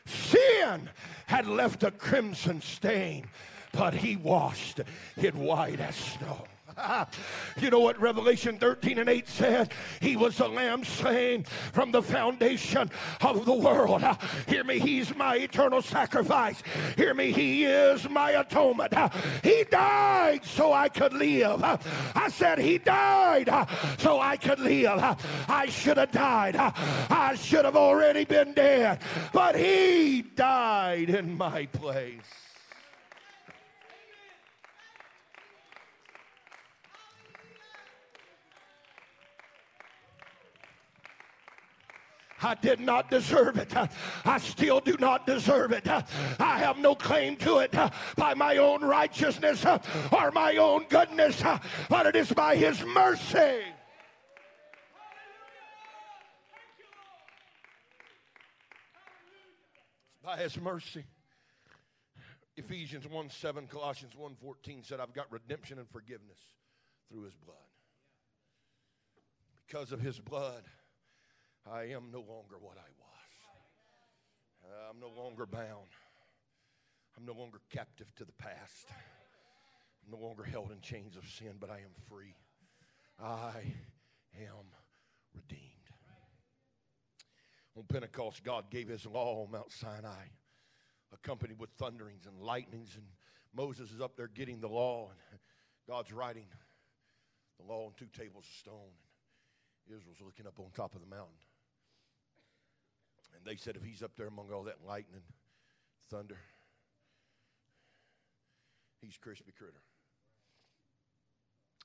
Sin 0.05 0.89
had 1.27 1.45
left 1.45 1.83
a 1.83 1.91
crimson 1.91 2.62
stain, 2.62 3.27
but 3.71 3.93
he 3.93 4.15
washed 4.15 4.79
it 5.17 5.35
white 5.35 5.79
as 5.79 5.95
snow. 5.95 6.45
you 7.59 7.69
know 7.69 7.79
what 7.79 7.99
Revelation 7.99 8.57
13 8.57 8.99
and 8.99 9.09
8 9.09 9.27
said? 9.27 9.73
He 10.01 10.15
was 10.15 10.37
the 10.37 10.47
lamb 10.47 10.83
slain 10.83 11.43
from 11.73 11.91
the 11.91 12.01
foundation 12.01 12.89
of 13.21 13.45
the 13.45 13.53
world. 13.53 14.03
Hear 14.47 14.63
me, 14.63 14.79
he's 14.79 15.15
my 15.15 15.35
eternal 15.35 15.81
sacrifice. 15.81 16.61
Hear 16.95 17.13
me, 17.13 17.31
he 17.31 17.65
is 17.65 18.09
my 18.09 18.31
atonement. 18.31 18.93
He 19.43 19.63
died 19.63 20.43
so 20.43 20.73
I 20.73 20.89
could 20.89 21.13
live. 21.13 21.63
I 21.63 22.29
said 22.29 22.59
he 22.59 22.77
died 22.77 23.49
so 23.97 24.19
I 24.19 24.37
could 24.37 24.59
live. 24.59 24.99
I 25.47 25.67
should 25.67 25.97
have 25.97 26.11
died. 26.11 26.55
I 26.55 27.35
should 27.35 27.65
have 27.65 27.75
already 27.75 28.25
been 28.25 28.53
dead. 28.53 29.01
But 29.33 29.55
he 29.55 30.21
died 30.21 31.09
in 31.09 31.37
my 31.37 31.65
place. 31.67 32.48
I 42.41 42.56
did 42.56 42.80
not 42.80 43.10
deserve 43.10 43.58
it. 43.58 43.73
I 44.25 44.38
still 44.39 44.80
do 44.80 44.95
not 44.99 45.25
deserve 45.25 45.71
it. 45.71 45.88
I 45.88 46.60
have 46.60 46.78
no 46.78 46.95
claim 46.95 47.36
to 47.38 47.60
it 47.60 47.75
by 48.15 48.34
my 48.34 48.58
own 48.58 48.82
righteousness 48.82 49.65
or 49.65 50.32
my 50.32 50.58
own 50.58 50.86
goodness, 50.89 51.41
but 51.89 52.06
it 52.06 52.15
is 52.15 52.32
by 52.32 52.56
His 52.56 52.84
mercy. 52.84 53.62
by 60.30 60.38
his 60.38 60.60
mercy. 60.62 61.06
Ephesians 62.56 63.08
1 63.08 63.30
7, 63.30 63.65
Colossians 63.65 64.15
1 64.15 64.36
14 64.36 64.84
said, 64.84 64.99
I've 64.99 65.13
got 65.13 65.32
redemption 65.32 65.80
and 65.80 65.89
forgiveness 65.89 66.38
through 67.10 67.23
his 67.23 67.34
blood. 67.36 67.58
Because 69.65 69.91
of 69.91 70.02
his 70.02 70.19
blood, 70.19 70.63
I 71.65 71.84
am 71.84 72.12
no 72.12 72.19
longer 72.19 72.58
what 72.60 72.78
I 72.78 72.89
was. 73.00 73.10
I'm 74.89 75.00
no 75.00 75.10
longer 75.10 75.45
bound. 75.45 75.89
I'm 77.17 77.26
no 77.26 77.34
longer 77.34 77.60
captive 77.69 78.13
to 78.15 78.26
the 78.26 78.32
past. 78.34 78.88
I'm 80.04 80.12
no 80.12 80.17
longer 80.26 80.43
held 80.43 80.72
in 80.72 80.82
chains 80.82 81.17
of 81.17 81.28
sin, 81.28 81.54
but 81.60 81.69
I 81.69 81.78
am 81.78 81.93
free. 82.08 82.36
I 83.19 83.74
am 84.36 84.65
redeemed. 85.34 85.63
On 87.76 87.84
Pentecost, 87.84 88.43
God 88.43 88.69
gave 88.69 88.88
his 88.88 89.06
law 89.06 89.43
on 89.43 89.52
Mount 89.52 89.72
Sinai, 89.72 90.26
accompanied 91.13 91.60
with 91.60 91.69
thunderings 91.78 92.26
and 92.26 92.41
lightnings, 92.41 92.95
and 92.95 93.06
Moses 93.54 93.91
is 93.91 94.02
up 94.02 94.15
there 94.15 94.28
getting 94.28 94.60
the 94.60 94.67
law, 94.67 95.10
and 95.10 95.39
God's 95.88 96.12
writing 96.12 96.45
the 97.60 97.65
law 97.65 97.86
on 97.86 97.93
two 97.98 98.08
tables 98.17 98.45
of 98.48 98.56
stone. 98.60 98.93
And 99.88 99.98
Israel's 99.98 100.22
looking 100.22 100.48
up 100.48 100.60
on 100.60 100.72
top 100.74 100.95
of 100.95 101.02
the 101.02 101.08
mountain. 101.08 101.36
And 103.35 103.45
they 103.45 103.55
said, 103.55 103.75
if 103.75 103.83
he's 103.83 104.03
up 104.03 104.11
there 104.17 104.27
among 104.27 104.51
all 104.51 104.63
that 104.63 104.77
lightning, 104.85 105.21
thunder, 106.09 106.37
he's 109.01 109.17
crispy 109.17 109.53
critter. 109.57 109.81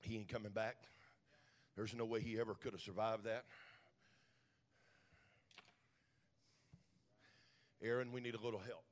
He 0.02 0.16
ain't 0.16 0.28
coming 0.28 0.52
back. 0.52 0.76
There's 1.76 1.94
no 1.94 2.04
way 2.04 2.20
he 2.20 2.38
ever 2.38 2.54
could 2.54 2.72
have 2.72 2.80
survived 2.80 3.24
that. 3.24 3.44
Aaron, 7.82 8.12
we 8.12 8.20
need 8.20 8.34
a 8.34 8.40
little 8.42 8.60
help. 8.60 8.84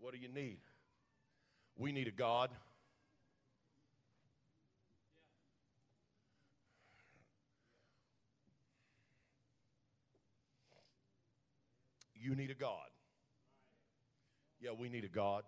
What 0.00 0.14
do 0.14 0.18
you 0.18 0.28
need? 0.28 0.58
We 1.76 1.92
need 1.92 2.08
a 2.08 2.12
God 2.12 2.50
You 12.20 12.34
need 12.34 12.50
a 12.50 12.54
God. 12.54 12.88
Yeah, 14.60 14.70
we 14.78 14.88
need 14.88 15.04
a 15.04 15.08
God. 15.08 15.44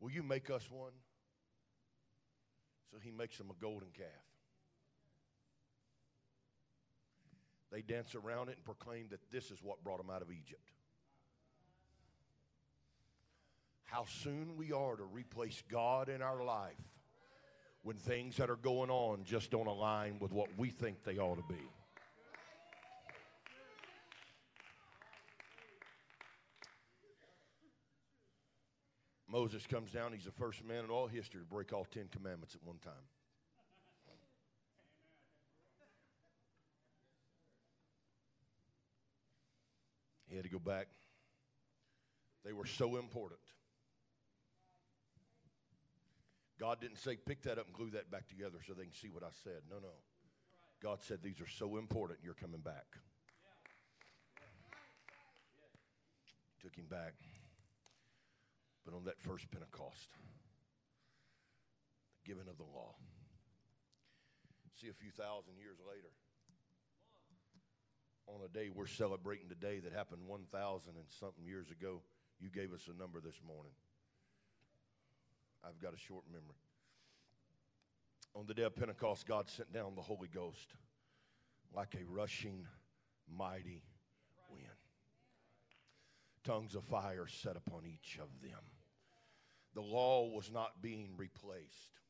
Will 0.00 0.10
you 0.10 0.22
make 0.22 0.50
us 0.50 0.68
one? 0.70 0.92
So 2.90 2.98
he 3.02 3.10
makes 3.10 3.36
them 3.36 3.50
a 3.50 3.60
golden 3.60 3.88
calf. 3.96 4.06
They 7.70 7.82
dance 7.82 8.14
around 8.14 8.48
it 8.48 8.56
and 8.56 8.64
proclaim 8.64 9.08
that 9.10 9.20
this 9.30 9.50
is 9.50 9.58
what 9.62 9.84
brought 9.84 9.98
them 9.98 10.08
out 10.10 10.22
of 10.22 10.30
Egypt. 10.30 10.62
How 13.84 14.04
soon 14.04 14.56
we 14.56 14.72
are 14.72 14.96
to 14.96 15.04
replace 15.04 15.62
God 15.70 16.08
in 16.08 16.22
our 16.22 16.42
life 16.44 16.76
when 17.82 17.96
things 17.96 18.36
that 18.36 18.50
are 18.50 18.56
going 18.56 18.90
on 18.90 19.24
just 19.24 19.50
don't 19.50 19.66
align 19.66 20.18
with 20.18 20.32
what 20.32 20.48
we 20.56 20.70
think 20.70 21.04
they 21.04 21.18
ought 21.18 21.36
to 21.36 21.54
be. 21.54 21.60
Moses 29.38 29.68
comes 29.68 29.92
down. 29.92 30.12
He's 30.12 30.24
the 30.24 30.32
first 30.32 30.64
man 30.64 30.82
in 30.82 30.90
all 30.90 31.06
history 31.06 31.40
to 31.40 31.46
break 31.46 31.72
all 31.72 31.84
Ten 31.84 32.08
Commandments 32.10 32.56
at 32.56 32.66
one 32.66 32.78
time. 32.78 32.92
He 40.26 40.34
had 40.34 40.44
to 40.44 40.50
go 40.50 40.58
back. 40.58 40.88
They 42.44 42.52
were 42.52 42.66
so 42.66 42.96
important. 42.96 43.38
God 46.58 46.80
didn't 46.80 46.98
say, 46.98 47.14
pick 47.14 47.42
that 47.42 47.58
up 47.58 47.66
and 47.66 47.74
glue 47.76 47.90
that 47.90 48.10
back 48.10 48.26
together 48.26 48.58
so 48.66 48.74
they 48.74 48.82
can 48.82 48.92
see 48.92 49.08
what 49.08 49.22
I 49.22 49.30
said. 49.44 49.62
No, 49.70 49.76
no. 49.76 49.94
God 50.82 50.98
said, 51.00 51.20
these 51.22 51.40
are 51.40 51.48
so 51.48 51.76
important, 51.76 52.18
you're 52.24 52.34
coming 52.34 52.60
back. 52.60 52.86
Took 56.60 56.74
him 56.74 56.86
back. 56.90 57.14
But 58.88 58.96
on 58.96 59.04
that 59.04 59.20
first 59.20 59.50
Pentecost, 59.50 60.08
the 62.24 62.32
giving 62.32 62.48
of 62.48 62.56
the 62.56 62.64
law. 62.64 62.94
See, 64.80 64.88
a 64.88 64.94
few 64.94 65.10
thousand 65.10 65.58
years 65.58 65.76
later, 65.86 66.08
on 68.26 68.40
a 68.42 68.48
day 68.48 68.70
we're 68.74 68.86
celebrating 68.86 69.50
today 69.50 69.80
that 69.80 69.92
happened 69.92 70.22
1,000 70.26 70.92
and 70.96 71.04
something 71.20 71.44
years 71.44 71.70
ago, 71.70 72.00
you 72.40 72.48
gave 72.48 72.72
us 72.72 72.88
a 72.88 72.98
number 72.98 73.20
this 73.20 73.42
morning. 73.46 73.72
I've 75.62 75.78
got 75.82 75.92
a 75.92 75.98
short 75.98 76.24
memory. 76.32 76.56
On 78.34 78.46
the 78.46 78.54
day 78.54 78.62
of 78.62 78.74
Pentecost, 78.74 79.26
God 79.26 79.50
sent 79.50 79.70
down 79.70 79.96
the 79.96 80.02
Holy 80.02 80.28
Ghost 80.28 80.72
like 81.74 81.94
a 81.94 82.06
rushing, 82.10 82.66
mighty 83.30 83.82
wind. 84.48 84.64
Tongues 86.42 86.74
of 86.74 86.84
fire 86.84 87.26
set 87.26 87.56
upon 87.58 87.82
each 87.84 88.18
of 88.18 88.28
them 88.40 88.62
the 89.74 89.80
law 89.80 90.28
was 90.28 90.50
not 90.52 90.82
being 90.82 91.10
replaced. 91.16 92.00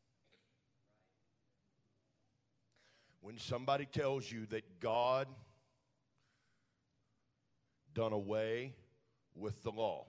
When 3.21 3.39
somebody 3.39 3.85
tells 3.85 4.31
you 4.31 4.47
that 4.47 4.81
God 4.81 5.27
done 7.95 8.13
away 8.13 8.75
with 9.35 9.63
the 9.63 9.71
law, 9.71 10.07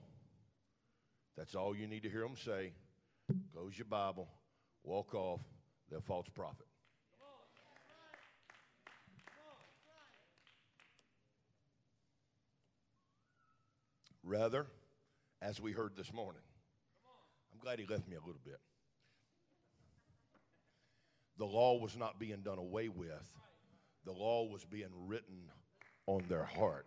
that's 1.36 1.54
all 1.54 1.76
you 1.76 1.86
need 1.86 2.02
to 2.04 2.10
hear 2.10 2.22
them 2.22 2.36
say. 2.36 2.72
Close 3.52 3.76
your 3.76 3.86
Bible, 3.86 4.28
walk 4.82 5.14
off, 5.14 5.40
they're 5.90 6.00
false 6.00 6.28
prophet. 6.28 6.66
Rather, 14.22 14.66
as 15.42 15.60
we 15.60 15.72
heard 15.72 15.96
this 15.96 16.12
morning, 16.12 16.42
glad 17.60 17.78
he 17.78 17.86
left 17.86 18.08
me 18.08 18.16
a 18.16 18.20
little 18.20 18.40
bit. 18.44 18.58
The 21.38 21.44
law 21.46 21.78
was 21.78 21.96
not 21.96 22.18
being 22.18 22.42
done 22.42 22.58
away 22.58 22.88
with, 22.88 23.32
the 24.04 24.12
law 24.12 24.48
was 24.48 24.64
being 24.64 24.90
written 25.06 25.50
on 26.06 26.24
their 26.28 26.44
heart. 26.44 26.86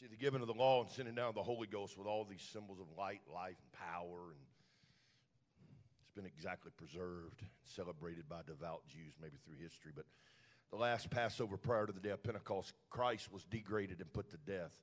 See, 0.00 0.06
the 0.06 0.16
giving 0.16 0.42
of 0.42 0.46
the 0.46 0.54
law 0.54 0.82
and 0.82 0.90
sending 0.90 1.14
down 1.14 1.32
the 1.34 1.42
Holy 1.42 1.66
Ghost 1.66 1.98
with 1.98 2.06
all 2.06 2.24
these 2.24 2.42
symbols 2.52 2.78
of 2.78 2.86
light, 2.96 3.20
life, 3.32 3.56
and 3.60 3.72
power, 3.72 4.30
and 4.30 4.38
it's 6.02 6.14
been 6.14 6.26
exactly 6.26 6.70
preserved, 6.76 7.40
and 7.40 7.50
celebrated 7.64 8.28
by 8.28 8.42
devout 8.46 8.86
Jews 8.86 9.14
maybe 9.20 9.38
through 9.44 9.56
history. 9.60 9.90
But 9.94 10.04
the 10.70 10.76
last 10.76 11.10
Passover 11.10 11.56
prior 11.56 11.86
to 11.86 11.92
the 11.92 12.00
day 12.00 12.10
of 12.10 12.22
Pentecost, 12.22 12.74
Christ 12.90 13.32
was 13.32 13.44
degraded 13.44 14.00
and 14.00 14.12
put 14.12 14.30
to 14.30 14.36
death. 14.36 14.78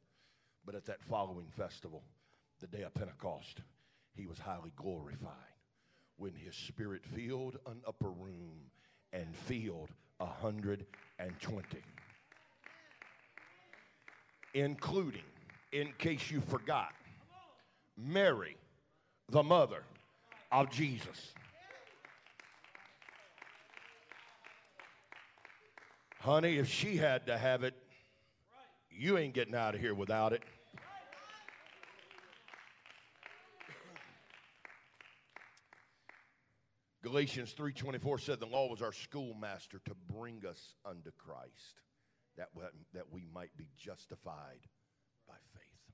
But 0.65 0.75
at 0.75 0.85
that 0.85 1.03
following 1.03 1.47
festival, 1.55 2.03
the 2.59 2.67
day 2.67 2.83
of 2.83 2.93
Pentecost, 2.93 3.61
he 4.15 4.25
was 4.25 4.39
highly 4.39 4.71
glorified 4.75 5.31
when 6.17 6.33
his 6.33 6.55
spirit 6.55 7.05
filled 7.05 7.57
an 7.67 7.81
upper 7.87 8.09
room 8.09 8.71
and 9.13 9.35
filled 9.35 9.89
a 10.19 10.25
120, 10.25 11.77
including 14.53 15.21
in 15.71 15.91
case 15.97 16.31
you 16.31 16.41
forgot, 16.41 16.93
Mary, 17.97 18.55
the 19.29 19.43
mother 19.43 19.83
of 20.51 20.69
Jesus. 20.71 21.33
Honey, 26.21 26.57
if 26.57 26.67
she 26.67 26.97
had 26.97 27.27
to 27.27 27.37
have 27.37 27.63
it, 27.63 27.75
you 28.89 29.17
ain't 29.17 29.33
getting 29.33 29.53
out 29.53 29.75
of 29.75 29.81
here 29.81 29.93
without 29.93 30.33
it. 30.33 30.41
Galatians 37.05 37.53
3:24 37.53 38.19
said 38.19 38.39
the 38.39 38.47
law 38.47 38.67
was 38.67 38.81
our 38.81 38.91
schoolmaster 38.91 39.79
to 39.85 39.93
bring 40.11 40.43
us 40.43 40.73
unto 40.83 41.11
Christ 41.11 41.83
that, 42.35 42.49
that 42.93 43.11
we 43.11 43.27
might 43.31 43.55
be 43.55 43.69
justified 43.77 44.67
by 45.27 45.35
faith. 45.53 45.93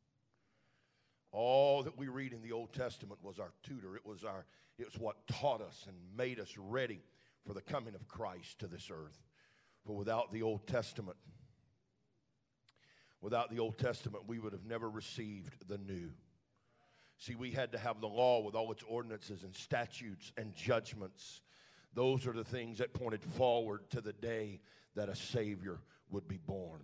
All 1.33 1.83
that 1.83 1.97
we 1.97 2.07
read 2.07 2.31
in 2.31 2.41
the 2.41 2.53
Old 2.53 2.71
Testament 2.71 3.21
was 3.21 3.39
our 3.39 3.51
tutor. 3.61 3.97
It 3.97 4.05
was 4.05 4.23
our 4.23 4.45
it 4.77 4.85
was 4.85 4.97
what 4.97 5.27
taught 5.27 5.59
us 5.59 5.85
and 5.85 5.97
made 6.15 6.39
us 6.39 6.57
ready 6.57 7.01
for 7.45 7.53
the 7.53 7.61
coming 7.61 7.93
of 7.93 8.07
Christ 8.07 8.59
to 8.59 8.67
this 8.67 8.89
earth. 8.89 9.21
For 9.85 9.93
without 9.93 10.31
the 10.31 10.43
Old 10.43 10.65
Testament, 10.65 11.17
without 13.19 13.51
the 13.51 13.59
Old 13.59 13.77
Testament, 13.77 14.29
we 14.29 14.39
would 14.39 14.53
have 14.53 14.65
never 14.65 14.89
received 14.89 15.67
the 15.67 15.77
new. 15.77 16.11
See, 17.21 17.35
we 17.35 17.51
had 17.51 17.71
to 17.73 17.77
have 17.77 18.01
the 18.01 18.07
law 18.07 18.41
with 18.41 18.55
all 18.55 18.71
its 18.71 18.81
ordinances 18.87 19.43
and 19.43 19.55
statutes 19.55 20.33
and 20.37 20.55
judgments. 20.55 21.41
Those 21.93 22.25
are 22.25 22.33
the 22.33 22.43
things 22.43 22.79
that 22.79 22.95
pointed 22.95 23.21
forward 23.23 23.87
to 23.91 24.01
the 24.01 24.13
day 24.13 24.59
that 24.95 25.07
a 25.07 25.15
Savior 25.15 25.77
would 26.09 26.27
be 26.27 26.39
born. 26.39 26.81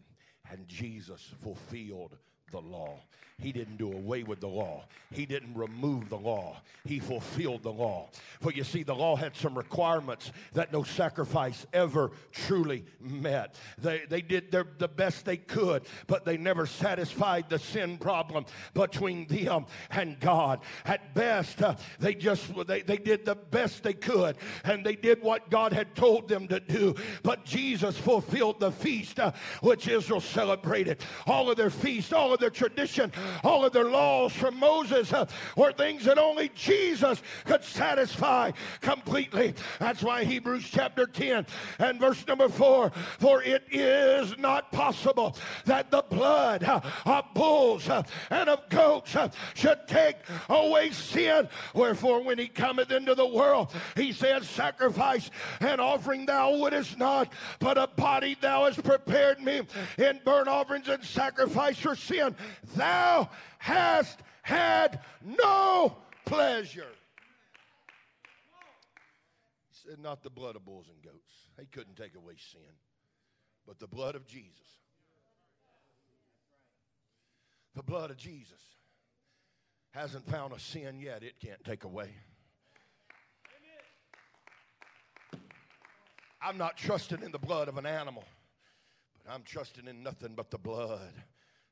And 0.52 0.68
Jesus 0.68 1.28
fulfilled 1.42 2.16
the 2.52 2.62
law. 2.62 3.00
He 3.40 3.52
didn't 3.52 3.78
do 3.78 3.94
away 3.94 4.24
with 4.24 4.40
the 4.40 4.48
law. 4.48 4.86
He 5.12 5.28
didn't 5.28 5.54
remove 5.54 6.10
the 6.10 6.18
law. 6.18 6.58
He 6.86 7.00
fulfilled 7.00 7.62
the 7.62 7.72
law. 7.72 8.10
For 8.42 8.52
you 8.52 8.64
see, 8.64 8.82
the 8.82 8.96
law 8.96 9.16
had 9.16 9.36
some 9.36 9.56
requirements 9.56 10.32
that 10.54 10.74
no 10.74 10.82
sacrifice 10.82 11.68
ever 11.72 12.10
truly 12.32 12.84
met. 13.00 13.54
They, 13.78 14.02
they 14.10 14.22
did 14.22 14.52
their, 14.52 14.66
the 14.80 14.88
best 14.88 15.24
they 15.24 15.38
could, 15.38 15.84
but 16.08 16.26
they 16.26 16.36
never 16.36 16.66
satisfied 16.66 17.48
the 17.48 17.60
sin 17.60 18.00
problem 18.00 18.46
between 18.74 19.28
them 19.28 19.68
and 19.92 20.20
God. 20.20 20.62
At 20.84 21.14
best, 21.14 21.62
uh, 21.62 21.76
they 22.00 22.16
just 22.16 22.52
they, 22.66 22.82
they 22.82 22.98
did 22.98 23.24
the 23.24 23.36
best 23.36 23.84
they 23.84 23.94
could, 23.94 24.38
and 24.64 24.84
they 24.84 24.96
did 24.96 25.22
what 25.22 25.52
God 25.52 25.74
had 25.74 25.94
told 25.94 26.28
them 26.28 26.48
to 26.48 26.60
do. 26.60 26.96
But 27.22 27.46
Jesus 27.46 28.00
fulfilled 28.00 28.60
the 28.60 28.72
feast 28.72 29.20
uh, 29.20 29.34
which 29.62 29.88
Israel 29.88 30.22
celebrated. 30.22 31.02
All 31.28 31.52
of 31.52 31.56
their 31.58 31.70
feasts, 31.70 32.12
all 32.12 32.34
of 32.34 32.37
their 32.40 32.50
tradition, 32.50 33.12
all 33.44 33.66
of 33.66 33.74
their 33.74 33.86
laws 33.90 34.34
from 34.34 34.58
Moses 34.60 35.12
uh, 35.14 35.26
were 35.56 35.72
things 35.72 36.06
that 36.06 36.18
only 36.18 36.50
Jesus 36.56 37.22
could 37.46 37.64
satisfy 37.64 38.52
completely. 38.82 39.54
That's 39.80 40.04
why 40.04 40.24
Hebrews 40.24 40.70
chapter 40.72 41.06
10 41.06 41.46
and 41.80 42.00
verse 42.00 42.26
number 42.28 42.50
4 42.50 42.92
For 43.20 43.42
it 43.44 43.64
is 43.72 44.38
not 44.38 44.72
possible 44.72 45.36
that 45.66 45.92
the 45.92 46.04
blood 46.10 46.64
uh, 46.64 46.82
of 47.06 47.26
bulls 47.34 47.90
uh, 47.90 48.04
and 48.30 48.50
of 48.50 48.68
goats 48.70 49.16
uh, 49.16 49.30
should 49.54 49.80
take 49.88 50.18
away 50.50 50.92
sin. 50.92 51.48
Wherefore, 51.74 52.22
when 52.22 52.38
he 52.38 52.48
cometh 52.48 52.92
into 52.92 53.16
the 53.16 53.28
world, 53.28 53.74
he 53.96 54.12
says, 54.12 54.48
Sacrifice 54.48 55.30
and 55.60 55.80
offering 55.80 56.26
thou 56.26 56.52
wouldest 56.52 56.98
not, 56.98 57.32
but 57.60 57.78
a 57.78 57.88
body 57.88 58.38
thou 58.40 58.66
hast 58.66 58.84
prepared 58.84 59.40
me 59.40 59.62
in 59.98 60.20
burnt 60.24 60.48
offerings 60.48 60.88
and 60.88 61.04
sacrifice 61.04 61.78
for 61.78 61.96
sin. 61.96 62.27
Thou 62.76 63.30
hast 63.60 64.20
had 64.42 65.00
no 65.24 65.98
pleasure. 66.26 66.94
He 69.70 69.90
said, 69.90 70.00
Not 70.00 70.24
the 70.24 70.30
blood 70.30 70.56
of 70.56 70.66
bulls 70.66 70.88
and 70.90 71.02
goats. 71.02 71.34
He 71.60 71.66
couldn't 71.66 71.96
take 71.96 72.16
away 72.16 72.36
sin, 72.52 72.62
but 73.66 73.80
the 73.80 73.88
blood 73.88 74.16
of 74.16 74.28
Jesus. 74.28 74.52
The 77.76 77.84
blood 77.84 78.10
of 78.10 78.18
Jesus 78.18 78.62
hasn't 79.92 80.28
found 80.30 80.54
a 80.54 80.60
sin 80.60 81.00
yet, 81.00 81.24
it 81.24 81.36
can't 81.44 81.64
take 81.64 81.84
away. 81.84 82.10
I'm 86.42 86.58
not 86.58 86.78
trusting 86.78 87.24
in 87.24 87.32
the 87.32 87.40
blood 87.40 87.68
of 87.68 87.78
an 87.78 87.86
animal, 87.86 88.24
but 89.24 89.34
I'm 89.34 89.44
trusting 89.44 89.88
in 89.88 90.04
nothing 90.04 90.34
but 90.36 90.52
the 90.52 90.58
blood 90.58 91.14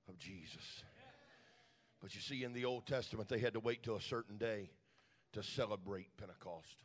of 0.07 0.17
Jesus. 0.17 0.83
But 2.01 2.13
you 2.13 2.21
see, 2.21 2.43
in 2.43 2.53
the 2.53 2.65
Old 2.65 2.85
Testament, 2.85 3.29
they 3.29 3.39
had 3.39 3.53
to 3.53 3.59
wait 3.59 3.83
till 3.83 3.95
a 3.95 4.01
certain 4.01 4.37
day 4.37 4.69
to 5.33 5.43
celebrate 5.43 6.15
Pentecost. 6.17 6.75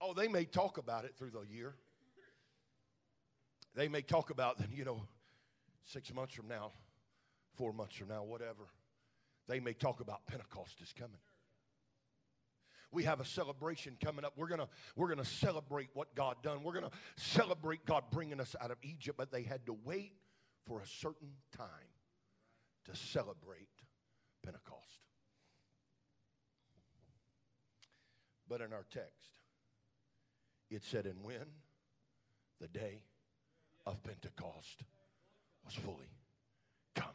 Oh, 0.00 0.14
they 0.14 0.28
may 0.28 0.44
talk 0.44 0.78
about 0.78 1.04
it 1.04 1.14
through 1.18 1.30
the 1.30 1.42
year. 1.52 1.74
They 3.74 3.88
may 3.88 4.02
talk 4.02 4.30
about, 4.30 4.56
you 4.74 4.84
know, 4.84 5.02
six 5.84 6.12
months 6.12 6.34
from 6.34 6.48
now, 6.48 6.72
four 7.56 7.72
months 7.72 7.96
from 7.96 8.08
now, 8.08 8.22
whatever. 8.22 8.68
They 9.48 9.60
may 9.60 9.72
talk 9.72 10.00
about 10.00 10.26
Pentecost 10.26 10.80
is 10.82 10.92
coming. 10.92 11.20
We 12.90 13.04
have 13.04 13.20
a 13.20 13.24
celebration 13.24 13.96
coming 14.02 14.24
up. 14.24 14.32
We're 14.36 14.48
gonna 14.48 14.68
we're 14.96 15.08
gonna 15.08 15.24
celebrate 15.24 15.90
what 15.92 16.14
God 16.14 16.36
done. 16.42 16.62
We're 16.62 16.72
gonna 16.72 16.90
celebrate 17.16 17.84
God 17.84 18.04
bringing 18.10 18.40
us 18.40 18.56
out 18.60 18.70
of 18.70 18.78
Egypt. 18.82 19.18
But 19.18 19.30
they 19.30 19.42
had 19.42 19.66
to 19.66 19.76
wait 19.84 20.12
for 20.66 20.80
a 20.80 20.86
certain 20.86 21.32
time 21.56 21.66
to 22.86 22.96
celebrate 22.96 23.68
Pentecost. 24.42 25.00
But 28.48 28.62
in 28.62 28.72
our 28.72 28.86
text, 28.90 29.30
it 30.70 30.82
said, 30.82 31.04
and 31.04 31.22
when 31.22 31.44
the 32.60 32.68
day 32.68 33.02
of 33.86 34.02
Pentecost 34.02 34.82
was 35.64 35.74
fully 35.74 36.10
come 36.94 37.06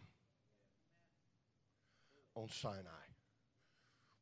on 2.36 2.49
Sinai, 2.49 3.07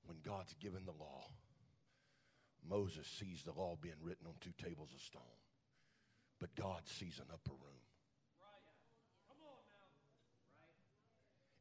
when 0.05 0.17
God's 0.23 0.53
given 0.55 0.85
the 0.85 0.91
law, 0.91 1.25
Moses 2.67 3.07
sees 3.07 3.43
the 3.43 3.53
law 3.53 3.77
being 3.81 3.95
written 4.01 4.27
on 4.27 4.33
two 4.39 4.53
tables 4.63 4.89
of 4.93 5.01
stone, 5.01 5.21
but 6.39 6.53
God 6.55 6.81
sees 6.85 7.19
an 7.19 7.25
upper 7.33 7.51
room. 7.51 7.81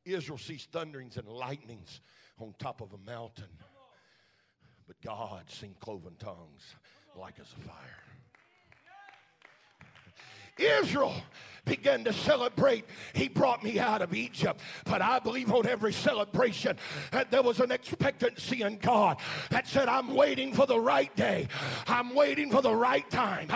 Israel 0.04 0.38
sees 0.38 0.66
thunderings 0.72 1.16
and 1.16 1.28
lightnings 1.28 2.00
on 2.38 2.54
top 2.58 2.80
of 2.80 2.92
a 2.92 2.98
mountain, 2.98 3.50
but 4.86 5.00
God 5.02 5.50
seen 5.50 5.74
cloven 5.78 6.14
tongues 6.18 6.74
like 7.16 7.38
as 7.38 7.52
a 7.58 7.60
fire. 7.68 8.00
Israel 10.58 11.14
began 11.64 12.04
to 12.04 12.12
celebrate. 12.12 12.84
He 13.14 13.28
brought 13.28 13.62
me 13.62 13.78
out 13.78 14.02
of 14.02 14.14
Egypt. 14.14 14.60
But 14.84 15.02
I 15.02 15.18
believe 15.18 15.52
on 15.52 15.66
every 15.66 15.92
celebration 15.92 16.76
that 17.10 17.30
there 17.30 17.42
was 17.42 17.60
an 17.60 17.70
expectancy 17.70 18.62
in 18.62 18.78
God 18.78 19.18
that 19.50 19.66
said, 19.66 19.88
I'm 19.88 20.14
waiting 20.14 20.52
for 20.52 20.66
the 20.66 20.78
right 20.78 21.14
day. 21.16 21.48
I'm 21.86 22.14
waiting 22.14 22.50
for 22.50 22.62
the 22.62 22.74
right 22.74 23.08
time. 23.10 23.48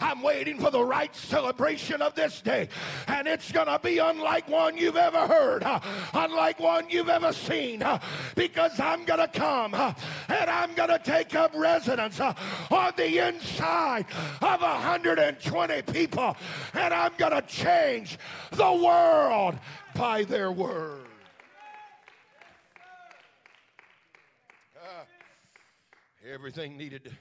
I'm 0.00 0.22
waiting 0.22 0.58
for 0.58 0.70
the 0.70 0.84
right 0.84 1.14
celebration 1.14 2.02
of 2.02 2.14
this 2.14 2.40
day. 2.40 2.68
And 3.06 3.26
it's 3.26 3.52
going 3.52 3.66
to 3.66 3.78
be 3.82 3.98
unlike 3.98 4.48
one 4.48 4.76
you've 4.76 4.96
ever 4.96 5.26
heard, 5.26 5.64
unlike 6.14 6.60
one 6.60 6.88
you've 6.88 7.08
ever 7.08 7.32
seen, 7.32 7.82
because 8.34 8.78
I'm 8.80 9.04
going 9.04 9.20
to 9.20 9.28
come 9.28 9.74
and 9.74 10.50
I'm 10.50 10.74
going 10.74 10.90
to 10.90 10.98
take 10.98 11.34
up 11.34 11.52
residence 11.54 12.20
on 12.20 12.92
the 12.96 13.28
inside 13.28 14.06
of 14.40 14.60
120 14.60 15.82
people 15.82 16.36
and 16.74 16.94
I'm 16.94 17.12
going 17.16 17.32
to 17.32 17.42
change 17.50 18.18
the 18.52 18.72
world 18.72 19.58
by 19.94 20.24
their 20.24 20.50
word. 20.52 21.06
Uh, 24.76 25.04
everything 26.32 26.76
needed 26.76 27.14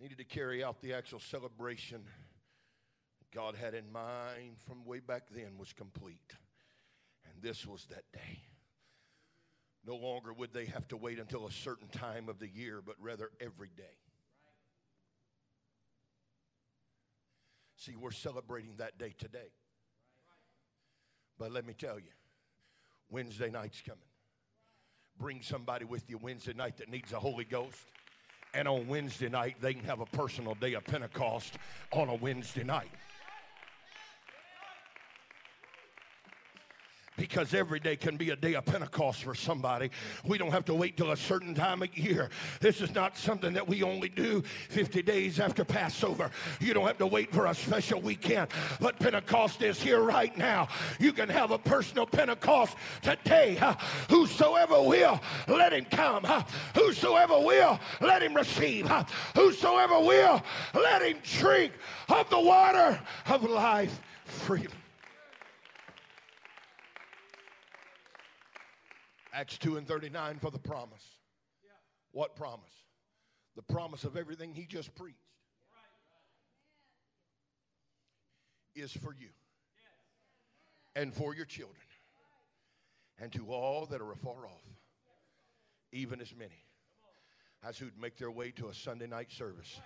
needed 0.00 0.18
to 0.18 0.24
carry 0.24 0.62
out 0.62 0.82
the 0.82 0.92
actual 0.92 1.20
celebration 1.20 2.02
God 3.34 3.56
had 3.56 3.74
in 3.74 3.90
mind 3.90 4.56
from 4.66 4.84
way 4.84 5.00
back 5.00 5.22
then 5.30 5.58
was 5.58 5.72
complete. 5.72 6.34
And 7.24 7.42
this 7.42 7.66
was 7.66 7.86
that 7.86 8.04
day. 8.12 8.40
No 9.86 9.96
longer 9.96 10.32
would 10.32 10.52
they 10.52 10.66
have 10.66 10.86
to 10.88 10.96
wait 10.96 11.18
until 11.18 11.46
a 11.46 11.52
certain 11.52 11.88
time 11.88 12.28
of 12.28 12.38
the 12.38 12.48
year, 12.48 12.80
but 12.84 12.96
rather 13.00 13.30
every 13.40 13.70
day. 13.76 14.03
See, 17.76 17.96
we're 17.96 18.12
celebrating 18.12 18.74
that 18.78 18.98
day 18.98 19.14
today. 19.18 19.50
But 21.38 21.52
let 21.52 21.66
me 21.66 21.74
tell 21.74 21.98
you, 21.98 22.12
Wednesday 23.10 23.50
night's 23.50 23.80
coming. 23.80 24.00
Bring 25.18 25.42
somebody 25.42 25.84
with 25.84 26.08
you 26.08 26.18
Wednesday 26.18 26.54
night 26.54 26.76
that 26.78 26.88
needs 26.88 27.10
the 27.10 27.18
Holy 27.18 27.44
Ghost. 27.44 27.78
And 28.52 28.68
on 28.68 28.86
Wednesday 28.86 29.28
night, 29.28 29.56
they 29.60 29.74
can 29.74 29.84
have 29.84 30.00
a 30.00 30.06
personal 30.06 30.54
day 30.54 30.74
of 30.74 30.84
Pentecost 30.84 31.58
on 31.92 32.08
a 32.08 32.14
Wednesday 32.14 32.62
night. 32.62 32.90
Because 37.28 37.54
every 37.54 37.80
day 37.80 37.96
can 37.96 38.18
be 38.18 38.30
a 38.30 38.36
day 38.36 38.52
of 38.52 38.66
Pentecost 38.66 39.24
for 39.24 39.34
somebody. 39.34 39.90
We 40.26 40.36
don't 40.36 40.50
have 40.50 40.66
to 40.66 40.74
wait 40.74 40.98
till 40.98 41.12
a 41.12 41.16
certain 41.16 41.54
time 41.54 41.82
of 41.82 41.96
year. 41.96 42.28
This 42.60 42.82
is 42.82 42.94
not 42.94 43.16
something 43.16 43.54
that 43.54 43.66
we 43.66 43.82
only 43.82 44.10
do 44.10 44.42
50 44.68 45.00
days 45.00 45.40
after 45.40 45.64
Passover. 45.64 46.30
You 46.60 46.74
don't 46.74 46.86
have 46.86 46.98
to 46.98 47.06
wait 47.06 47.32
for 47.32 47.46
a 47.46 47.54
special 47.54 47.98
weekend, 47.98 48.48
but 48.78 48.98
Pentecost 48.98 49.62
is 49.62 49.80
here 49.80 50.02
right 50.02 50.36
now. 50.36 50.68
You 51.00 51.14
can 51.14 51.30
have 51.30 51.50
a 51.50 51.56
personal 51.56 52.04
Pentecost 52.04 52.76
today. 53.00 53.58
Whosoever 54.10 54.82
will, 54.82 55.18
let 55.48 55.72
him 55.72 55.86
come. 55.90 56.24
Whosoever 56.74 57.40
will, 57.40 57.80
let 58.02 58.22
him 58.22 58.34
receive. 58.34 58.86
Whosoever 59.34 59.98
will, 59.98 60.42
let 60.74 61.00
him 61.00 61.16
drink 61.22 61.72
of 62.10 62.28
the 62.28 62.40
water 62.40 63.00
of 63.28 63.44
life 63.44 63.98
freely. 64.26 64.68
Acts 69.34 69.58
2 69.58 69.76
and 69.76 69.86
39 69.86 70.38
for 70.38 70.50
the 70.52 70.60
promise. 70.60 71.04
What 72.12 72.36
promise? 72.36 72.70
The 73.56 73.62
promise 73.62 74.04
of 74.04 74.16
everything 74.16 74.54
he 74.54 74.64
just 74.64 74.94
preached 74.94 75.18
is 78.76 78.92
for 78.92 79.12
you 79.12 79.28
and 80.94 81.12
for 81.12 81.34
your 81.34 81.46
children 81.46 81.76
and 83.20 83.32
to 83.32 83.46
all 83.52 83.86
that 83.86 84.00
are 84.00 84.12
afar 84.12 84.46
off, 84.46 84.64
even 85.92 86.20
as 86.20 86.32
many 86.36 86.64
as 87.66 87.76
who'd 87.76 87.98
make 88.00 88.16
their 88.16 88.30
way 88.30 88.52
to 88.52 88.68
a 88.68 88.74
Sunday 88.74 89.06
night 89.06 89.32
service 89.32 89.80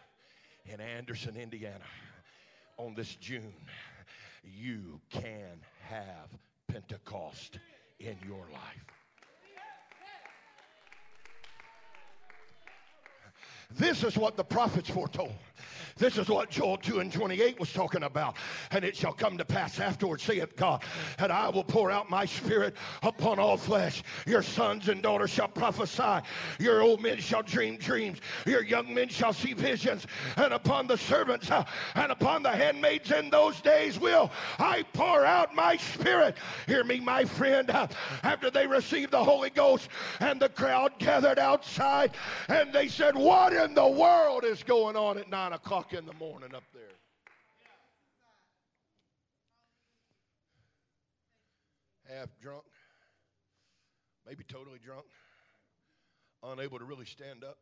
in 0.67 0.81
Anderson, 0.81 1.37
Indiana 1.37 1.85
on 2.77 2.95
this 2.95 3.15
June. 3.17 3.55
You 4.45 5.01
can 5.11 5.61
have 5.89 6.29
Pentecost 6.69 7.59
in 7.99 8.17
your 8.27 8.47
life. 8.53 8.98
This 13.77 14.03
is 14.03 14.17
what 14.17 14.37
the 14.37 14.45
prophets 14.45 14.89
foretold. 14.89 15.35
This 15.99 16.17
is 16.17 16.29
what 16.29 16.49
Joel 16.49 16.77
2 16.77 17.01
and 17.01 17.13
28 17.13 17.59
was 17.59 17.73
talking 17.73 18.05
about. 18.05 18.37
And 18.71 18.85
it 18.85 18.97
shall 18.97 19.13
come 19.13 19.37
to 19.37 19.45
pass 19.45 19.81
afterwards, 19.81 20.23
saith 20.23 20.55
God, 20.57 20.85
that 21.19 21.33
I 21.33 21.49
will 21.49 21.65
pour 21.65 21.91
out 21.91 22.09
my 22.09 22.25
spirit 22.25 22.77
upon 23.03 23.41
all 23.41 23.57
flesh. 23.57 24.05
Your 24.27 24.43
sons 24.43 24.89
and 24.89 25.03
daughters 25.03 25.31
shall 25.31 25.49
prophesy. 25.49 26.25
Your 26.61 26.83
old 26.83 27.03
men 27.03 27.19
shall 27.19 27.43
dream 27.43 27.77
dreams. 27.77 28.19
Your 28.47 28.63
young 28.63 28.95
men 28.95 29.09
shall 29.09 29.33
see 29.33 29.55
visions. 29.55 30.07
And 30.37 30.55
upon 30.55 30.87
the 30.87 30.97
servants 30.97 31.51
uh, 31.51 31.65
and 31.97 32.13
upon 32.13 32.45
the 32.45 32.51
handmaids 32.51 33.11
in 33.11 33.29
those 33.29 33.61
days 33.61 33.99
will 33.99 34.31
I 34.59 34.85
pour 34.93 35.25
out 35.25 35.55
my 35.55 35.77
spirit. 35.77 36.37
Hear 36.69 36.85
me, 36.85 37.01
my 37.01 37.25
friend. 37.25 37.71
Uh, 37.71 37.89
after 38.23 38.51
they 38.51 38.67
received 38.67 39.11
the 39.11 39.23
Holy 39.23 39.51
Ghost 39.51 39.89
and 40.21 40.39
the 40.41 40.49
crowd 40.49 40.93
gathered 40.99 41.41
outside 41.41 42.13
and 42.49 42.73
they 42.73 42.87
said, 42.87 43.17
What 43.17 43.53
in 43.59 43.75
the 43.75 43.87
world 43.87 44.45
is 44.45 44.63
going 44.63 44.97
on 44.97 45.19
at 45.19 45.29
9 45.29 45.53
o'clock? 45.53 45.93
in 45.93 46.07
the 46.07 46.13
morning 46.15 46.55
up 46.55 46.65
there. 46.73 46.83
Half 52.09 52.29
drunk, 52.41 52.65
maybe 54.27 54.45
totally 54.45 54.79
drunk, 54.83 55.05
unable 56.43 56.79
to 56.79 56.85
really 56.85 57.05
stand 57.05 57.45
up, 57.45 57.59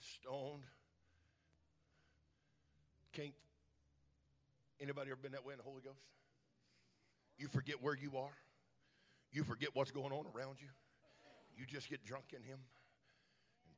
stoned. 0.00 0.64
Can't. 3.12 3.32
Anybody 4.80 5.10
ever 5.10 5.20
been 5.22 5.32
that 5.32 5.44
way 5.44 5.52
in 5.52 5.58
the 5.58 5.64
Holy 5.64 5.82
Ghost? 5.82 6.00
You 7.38 7.48
forget 7.48 7.82
where 7.82 7.94
you 7.94 8.16
are. 8.16 8.36
You 9.32 9.44
forget 9.44 9.70
what's 9.74 9.90
going 9.90 10.12
on 10.12 10.24
around 10.34 10.56
you. 10.60 10.68
You 11.56 11.66
just 11.66 11.88
get 11.88 12.04
drunk 12.04 12.32
in 12.34 12.42
Him. 12.42 12.58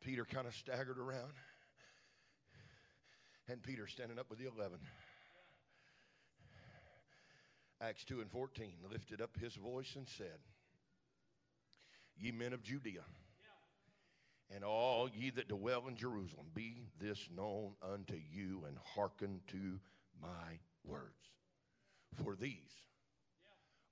Peter 0.02 0.24
kind 0.24 0.46
of 0.46 0.54
staggered 0.54 0.98
around 0.98 1.32
and 3.48 3.62
Peter 3.62 3.86
standing 3.86 4.18
up 4.18 4.30
with 4.30 4.38
the 4.38 4.46
eleven. 4.46 4.78
Acts 7.80 8.04
2 8.04 8.20
and 8.20 8.30
14 8.30 8.72
lifted 8.90 9.20
up 9.20 9.36
his 9.40 9.54
voice 9.56 9.96
and 9.96 10.06
said, 10.08 10.38
Ye 12.16 12.30
men 12.30 12.52
of 12.52 12.62
Judea, 12.62 13.02
and 14.54 14.62
all 14.62 15.08
ye 15.12 15.30
that 15.30 15.48
dwell 15.48 15.88
in 15.88 15.96
Jerusalem, 15.96 16.46
be 16.54 16.76
this 17.00 17.28
known 17.34 17.72
unto 17.82 18.14
you, 18.14 18.64
and 18.68 18.76
hearken 18.94 19.40
to 19.48 19.80
my 20.20 20.58
words. 20.84 21.18
For 22.22 22.36
these 22.36 22.70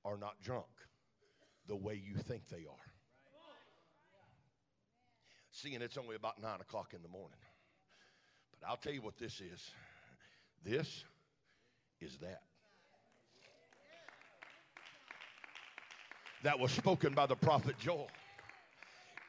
are 0.04 0.16
not 0.16 0.40
drunk 0.42 0.66
the 1.66 1.76
way 1.76 1.94
you 1.94 2.14
think 2.14 2.48
they 2.48 2.66
are. 2.66 2.89
Seeing 5.50 5.82
it's 5.82 5.96
only 5.96 6.16
about 6.16 6.40
9 6.40 6.60
o'clock 6.60 6.94
in 6.94 7.02
the 7.02 7.08
morning. 7.08 7.38
But 8.60 8.68
I'll 8.68 8.76
tell 8.76 8.92
you 8.92 9.02
what 9.02 9.18
this 9.18 9.40
is 9.40 9.70
this 10.64 11.04
is 12.00 12.18
that. 12.18 12.42
That 16.42 16.58
was 16.58 16.70
spoken 16.70 17.12
by 17.14 17.26
the 17.26 17.36
prophet 17.36 17.78
Joel 17.78 18.08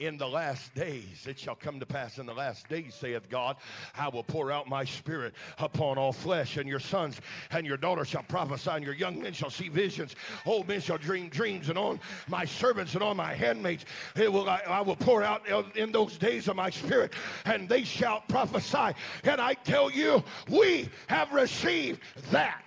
in 0.02 0.18
the 0.18 0.28
last 0.28 0.74
days. 0.74 1.28
It 1.28 1.38
shall 1.38 1.56
come 1.56 1.80
to 1.80 1.86
pass 1.86 2.18
in 2.18 2.26
the 2.26 2.34
last 2.34 2.68
days, 2.68 2.96
saith 2.96 3.30
God, 3.30 3.58
I 3.96 4.10
will 4.10 4.24
pour 4.24 4.52
out 4.52 4.68
my 4.68 4.84
spirit 4.84 5.34
upon 5.60 6.00
all 6.00 6.12
flesh, 6.12 6.58
and 6.58 6.68
your 6.68 6.80
sons 6.80 7.22
and 7.52 7.68
your 7.68 7.78
daughters 7.78 8.08
shall 8.08 8.24
prophesy, 8.24 8.72
and 8.72 8.84
your 8.84 8.96
young 8.96 9.22
men 9.22 9.34
shall 9.34 9.52
see 9.52 9.70
visions, 9.70 10.16
old 10.46 10.68
men 10.68 10.82
shall 10.82 10.98
dream 10.98 11.30
dreams, 11.30 11.70
and 11.70 11.78
on 11.78 12.00
my 12.28 12.46
servants 12.46 12.96
and 12.96 13.04
on 13.04 13.16
my 13.16 13.34
handmaids 13.34 13.86
will, 14.18 14.50
I, 14.50 14.62
I 14.68 14.82
will 14.82 14.96
pour 14.96 15.22
out 15.24 15.48
in 15.76 15.92
those 15.92 16.18
days 16.18 16.48
of 16.48 16.56
my 16.56 16.72
spirit, 16.72 17.14
and 17.46 17.70
they 17.70 17.84
shall 17.84 18.22
prophesy. 18.28 18.96
And 19.24 19.40
I 19.40 19.54
tell 19.54 19.92
you, 19.92 20.24
we 20.50 20.90
have 21.08 21.32
received 21.32 22.02
that. 22.32 22.64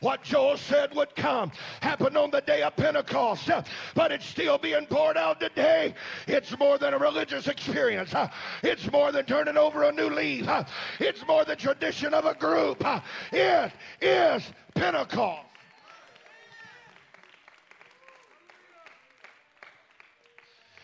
What 0.00 0.22
Joel 0.22 0.56
said 0.56 0.94
would 0.94 1.14
come 1.14 1.52
happened 1.82 2.16
on 2.16 2.30
the 2.30 2.40
day 2.40 2.62
of 2.62 2.74
Pentecost, 2.76 3.50
uh, 3.50 3.62
but 3.94 4.10
it's 4.10 4.24
still 4.24 4.56
being 4.56 4.86
poured 4.86 5.18
out 5.18 5.40
today. 5.40 5.94
It's 6.26 6.58
more 6.58 6.78
than 6.78 6.94
a 6.94 6.98
religious 6.98 7.48
experience. 7.48 8.14
Uh, 8.14 8.28
it's 8.62 8.90
more 8.90 9.12
than 9.12 9.26
turning 9.26 9.58
over 9.58 9.82
a 9.82 9.92
new 9.92 10.08
leaf. 10.08 10.48
Uh, 10.48 10.64
it's 10.98 11.26
more 11.26 11.44
than 11.44 11.58
tradition 11.58 12.14
of 12.14 12.24
a 12.24 12.34
group. 12.34 12.82
It 13.30 13.72
is 14.00 14.50
Pentecost. 14.74 15.49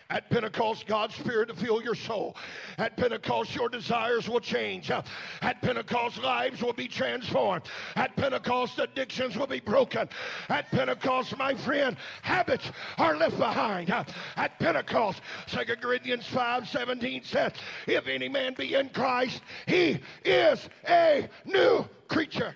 At 0.09 0.31
Pentecost, 0.31 0.87
God's 0.87 1.17
Spirit 1.17 1.49
to 1.49 1.55
fill 1.55 1.83
your 1.83 1.97
soul. 1.97 2.37
At 2.79 2.97
Pentecost, 2.97 3.55
your 3.55 3.69
desires 3.69 4.29
will 4.29 4.41
change. 4.41 4.91
At 4.91 5.61
Pentecost, 5.63 6.23
lives 6.23 6.63
will 6.63 6.73
be 6.73 6.87
transformed. 6.87 7.63
At 7.97 8.15
Pentecost, 8.15 8.79
addictions 8.79 9.37
will 9.37 9.49
be 9.49 9.59
broken. 9.59 10.09
At 10.49 10.71
Pentecost, 10.71 11.37
my 11.37 11.55
friend, 11.55 11.97
habits 12.23 12.71
are 12.99 13.17
left 13.17 13.37
behind. 13.37 13.91
At 13.91 14.59
Pentecost, 14.61 15.21
2 15.49 15.77
Corinthians 15.77 16.27
5 16.27 16.69
17 16.69 17.25
says, 17.25 17.53
If 17.87 18.07
any 18.07 18.29
man 18.29 18.55
be 18.55 18.75
in 18.75 18.91
Christ, 18.91 19.41
he 19.67 19.99
is 20.25 20.69
a 20.89 21.29
new 21.45 21.85
creature. 22.09 22.55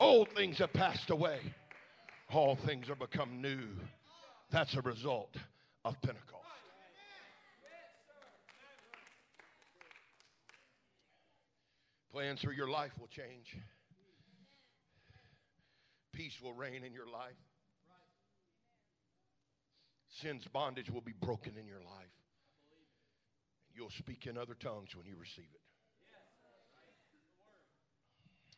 Old 0.00 0.30
things 0.30 0.58
have 0.58 0.72
passed 0.72 1.10
away, 1.10 1.40
all 2.30 2.56
things 2.56 2.88
are 2.90 2.96
become 2.96 3.40
new. 3.40 3.60
That's 4.50 4.74
a 4.74 4.80
result 4.80 5.34
of 5.84 6.00
Pentecost. 6.02 6.32
Plans 12.12 12.40
for 12.40 12.52
your 12.52 12.68
life 12.68 12.92
will 12.98 13.08
change. 13.08 13.56
Peace 16.14 16.32
will 16.42 16.54
reign 16.54 16.82
in 16.82 16.94
your 16.94 17.06
life. 17.06 17.36
Sin's 20.22 20.44
bondage 20.50 20.90
will 20.90 21.02
be 21.02 21.12
broken 21.12 21.58
in 21.60 21.66
your 21.66 21.80
life. 21.80 22.16
And 23.68 23.76
you'll 23.76 23.90
speak 23.98 24.26
in 24.26 24.38
other 24.38 24.54
tongues 24.54 24.96
when 24.96 25.04
you 25.04 25.16
receive 25.20 25.50
it. 25.52 25.60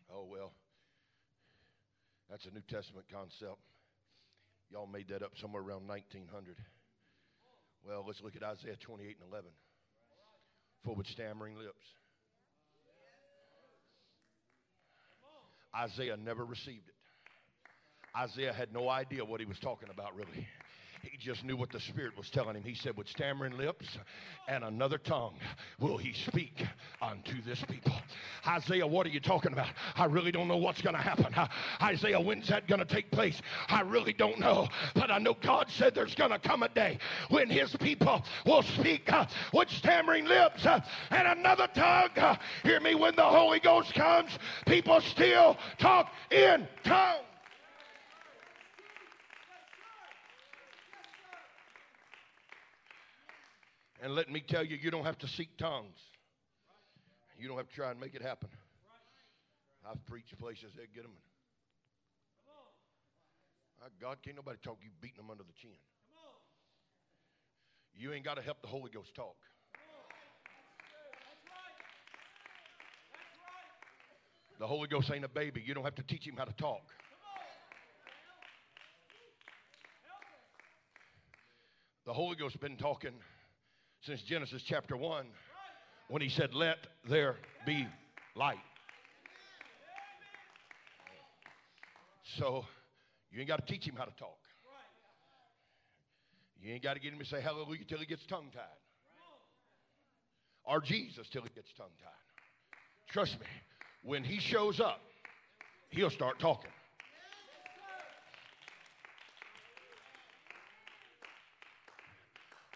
Oh, 0.09 0.25
well, 0.31 0.53
that's 2.31 2.47
a 2.47 2.51
New 2.51 2.63
Testament 2.69 3.07
concept. 3.13 3.59
Y'all 4.71 4.87
made 4.87 5.09
that 5.09 5.23
up 5.23 5.33
somewhere 5.41 5.63
around 5.63 5.89
1900. 5.89 6.57
Well, 7.87 8.05
let's 8.07 8.21
look 8.23 8.37
at 8.37 8.43
Isaiah 8.43 8.77
28 8.81 9.17
and 9.21 9.31
11. 9.33 9.51
For 10.85 10.95
with 10.95 11.07
stammering 11.07 11.57
lips. 11.57 11.85
Isaiah 15.75 16.17
never 16.17 16.45
received 16.45 16.89
it. 16.89 16.95
Isaiah 18.17 18.53
had 18.53 18.73
no 18.73 18.89
idea 18.89 19.25
what 19.25 19.41
he 19.41 19.47
was 19.47 19.59
talking 19.61 19.91
about, 19.91 20.17
really. 20.17 20.47
He 21.03 21.17
just 21.17 21.45
knew 21.45 21.57
what 21.57 21.71
the 21.71 21.81
Spirit 21.81 22.17
was 22.17 22.31
telling 22.31 22.57
him. 22.57 22.63
He 22.63 22.75
said, 22.75 22.97
With 22.97 23.09
stammering 23.09 23.57
lips 23.57 23.87
and 24.49 24.65
another 24.65 24.99
tongue 24.99 25.35
will 25.79 25.97
he 25.97 26.13
speak 26.13 26.67
unto 27.01 27.41
this 27.43 27.63
people. 27.63 27.93
Isaiah, 28.47 28.87
what 28.87 29.07
are 29.07 29.11
you 29.11 29.21
talking 29.21 29.53
about? 29.53 29.69
I 29.97 30.07
really 30.07 30.33
don't 30.33 30.49
know 30.49 30.57
what's 30.57 30.81
going 30.81 30.97
to 30.97 31.03
happen. 31.03 31.35
Isaiah, 31.83 32.21
when's 32.21 32.49
that 32.49 32.67
going 32.67 32.81
to 32.81 32.85
take 32.85 33.11
place? 33.11 33.41
I 33.69 33.83
really 33.83 34.13
don't 34.13 34.39
know. 34.39 34.69
But 34.95 35.11
I 35.11 35.19
know 35.19 35.35
God 35.35 35.71
said 35.71 35.95
there's 35.95 36.15
going 36.15 36.31
to 36.31 36.39
come 36.39 36.63
a 36.63 36.69
day 36.69 36.99
when 37.29 37.49
his 37.49 37.75
people 37.77 38.25
will 38.47 38.63
speak 38.63 39.13
uh, 39.13 39.27
with 39.53 39.71
stammering 39.71 40.27
lips 40.27 40.67
uh, 40.67 40.81
and 41.11 41.29
another 41.29 41.69
tongue. 41.75 42.11
Hear 42.63 42.81
me, 42.81 42.95
when 42.95 43.15
the 43.17 43.23
Holy 43.23 43.61
Ghost 43.61 43.95
comes, 43.95 44.39
people 44.67 45.01
still 45.01 45.57
talk 45.79 46.13
in 46.31 46.67
tongues. 46.85 47.28
And 54.01 54.15
let 54.15 54.31
me 54.31 54.41
tell 54.41 54.65
you, 54.65 54.77
you 54.77 54.91
don't 54.91 55.05
have 55.05 55.19
to 55.19 55.29
seek 55.29 55.57
tongues. 55.59 55.99
You 57.39 57.49
don't 57.49 57.57
have 57.57 57.69
to 57.69 57.75
try 57.75 57.91
and 57.91 57.99
make 57.99 58.15
it 58.15 58.23
happen. 58.23 58.49
I've 59.89 60.05
preached 60.07 60.37
places 60.39 60.73
that 60.77 60.93
get 60.95 61.03
them. 61.03 61.13
God, 64.01 64.19
can't 64.23 64.37
nobody 64.37 64.59
talk 64.63 64.79
you 64.83 64.91
beating 65.01 65.17
them 65.17 65.31
under 65.31 65.45
the 65.45 65.53
chin. 65.61 65.71
You 67.95 68.13
ain't 68.13 68.25
got 68.25 68.35
to 68.35 68.43
help 68.43 68.61
the 68.61 68.69
Holy 68.69 68.91
Ghost 68.91 69.15
talk. 69.15 69.37
The 74.59 74.67
Holy 74.67 74.89
Ghost 74.89 75.11
ain't 75.13 75.25
a 75.25 75.29
baby. 75.29 75.63
You 75.65 75.75
don't 75.75 75.85
have 75.85 75.95
to 75.97 76.03
teach 76.03 76.27
him 76.27 76.35
how 76.37 76.45
to 76.45 76.53
talk. 76.53 76.83
The 82.07 82.13
Holy 82.13 82.37
Ghost's 82.37 82.57
been 82.57 82.77
talking 82.77 83.13
since 84.03 84.23
Genesis 84.23 84.63
chapter 84.65 84.97
1 84.97 85.27
when 86.09 86.23
he 86.23 86.29
said, 86.29 86.55
Let 86.55 86.79
there 87.09 87.37
be 87.67 87.87
light. 88.35 88.57
So 92.39 92.65
you 93.31 93.41
ain't 93.41 93.49
got 93.49 93.67
to 93.67 93.73
teach 93.73 93.87
him 93.87 93.97
how 93.97 94.05
to 94.05 94.17
talk. 94.19 94.39
You 96.61 96.73
ain't 96.73 96.83
got 96.83 96.95
to 96.95 97.01
get 97.01 97.13
him 97.13 97.19
to 97.19 97.25
say 97.25 97.41
hallelujah 97.41 97.85
till 97.87 97.99
he 97.99 98.07
gets 98.07 98.27
tongue 98.27 98.51
tied. 98.53 98.63
Or 100.65 100.81
Jesus 100.81 101.29
till 101.29 101.43
he 101.43 101.49
gets 101.55 101.73
tongue 101.77 101.87
tied. 102.01 102.11
Trust 103.09 103.41
me, 103.41 103.47
when 104.03 104.23
he 104.23 104.39
shows 104.39 104.81
up, 104.81 105.01
he'll 105.91 106.11
start 106.11 106.39
talking. 106.39 106.71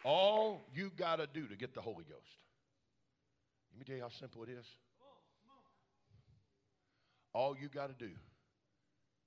All 0.04 0.60
you 0.74 0.90
got 0.96 1.16
to 1.16 1.26
do 1.32 1.46
to 1.46 1.56
get 1.56 1.74
the 1.74 1.80
Holy 1.80 2.04
Ghost. 2.04 2.38
Let 3.72 3.78
me 3.78 3.84
tell 3.84 3.96
you 3.96 4.02
how 4.02 4.10
simple 4.20 4.42
it 4.42 4.48
is. 4.48 4.66
All 7.32 7.56
you 7.60 7.68
got 7.68 7.86
to 7.86 8.04
do 8.04 8.12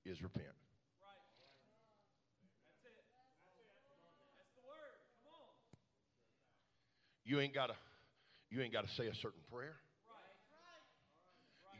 is 0.04 0.22
repent. 0.22 0.46
You 7.24 7.40
ain't 7.40 7.54
got 7.54 7.66
to 7.66 7.74
you 8.50 8.62
ain't 8.62 8.72
got 8.72 8.86
to 8.86 8.94
say 8.94 9.08
a 9.08 9.14
certain 9.14 9.40
prayer. 9.52 9.74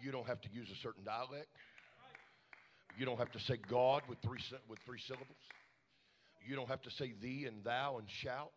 You 0.02 0.10
don't 0.10 0.26
have 0.26 0.40
to 0.40 0.48
use 0.52 0.68
a 0.70 0.76
certain 0.82 1.04
dialect. 1.04 1.46
You 2.98 3.06
don't 3.06 3.18
have 3.18 3.30
to 3.32 3.40
say 3.40 3.56
God 3.70 4.02
with 4.08 4.18
three 4.18 4.40
with 4.68 4.80
three 4.84 4.98
syllables. 5.06 5.38
You 6.44 6.56
don't 6.56 6.68
have 6.68 6.82
to 6.82 6.90
say 6.90 7.14
thee 7.20 7.44
and 7.46 7.62
thou 7.62 7.98
and 7.98 8.08
shout. 8.10 8.50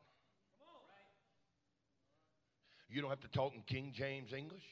You 2.89 3.01
don't 3.01 3.09
have 3.11 3.21
to 3.21 3.27
talk 3.27 3.53
in 3.53 3.61
King 3.61 3.93
James 3.95 4.33
English. 4.33 4.63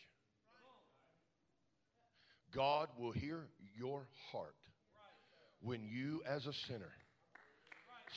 God 2.56 2.88
will 2.98 3.12
hear 3.12 3.48
your 3.78 4.08
heart 4.32 4.56
when 5.62 5.84
you, 5.84 6.22
as 6.28 6.48
a 6.48 6.54
sinner, 6.68 6.92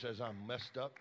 says, 0.01 0.19
I'm 0.19 0.47
messed 0.47 0.77
up. 0.79 0.93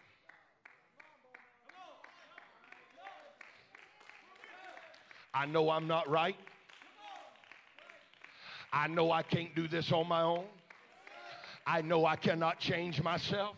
I 5.32 5.46
know 5.46 5.70
I'm 5.70 5.86
not 5.86 6.08
right. 6.10 6.36
I 8.72 8.88
know 8.88 9.12
I 9.12 9.22
can't 9.22 9.54
do 9.54 9.68
this 9.68 9.90
on 9.92 10.08
my 10.08 10.22
own. 10.22 10.44
I 11.66 11.82
know 11.82 12.04
I 12.04 12.16
cannot 12.16 12.58
change 12.58 13.00
myself. 13.00 13.56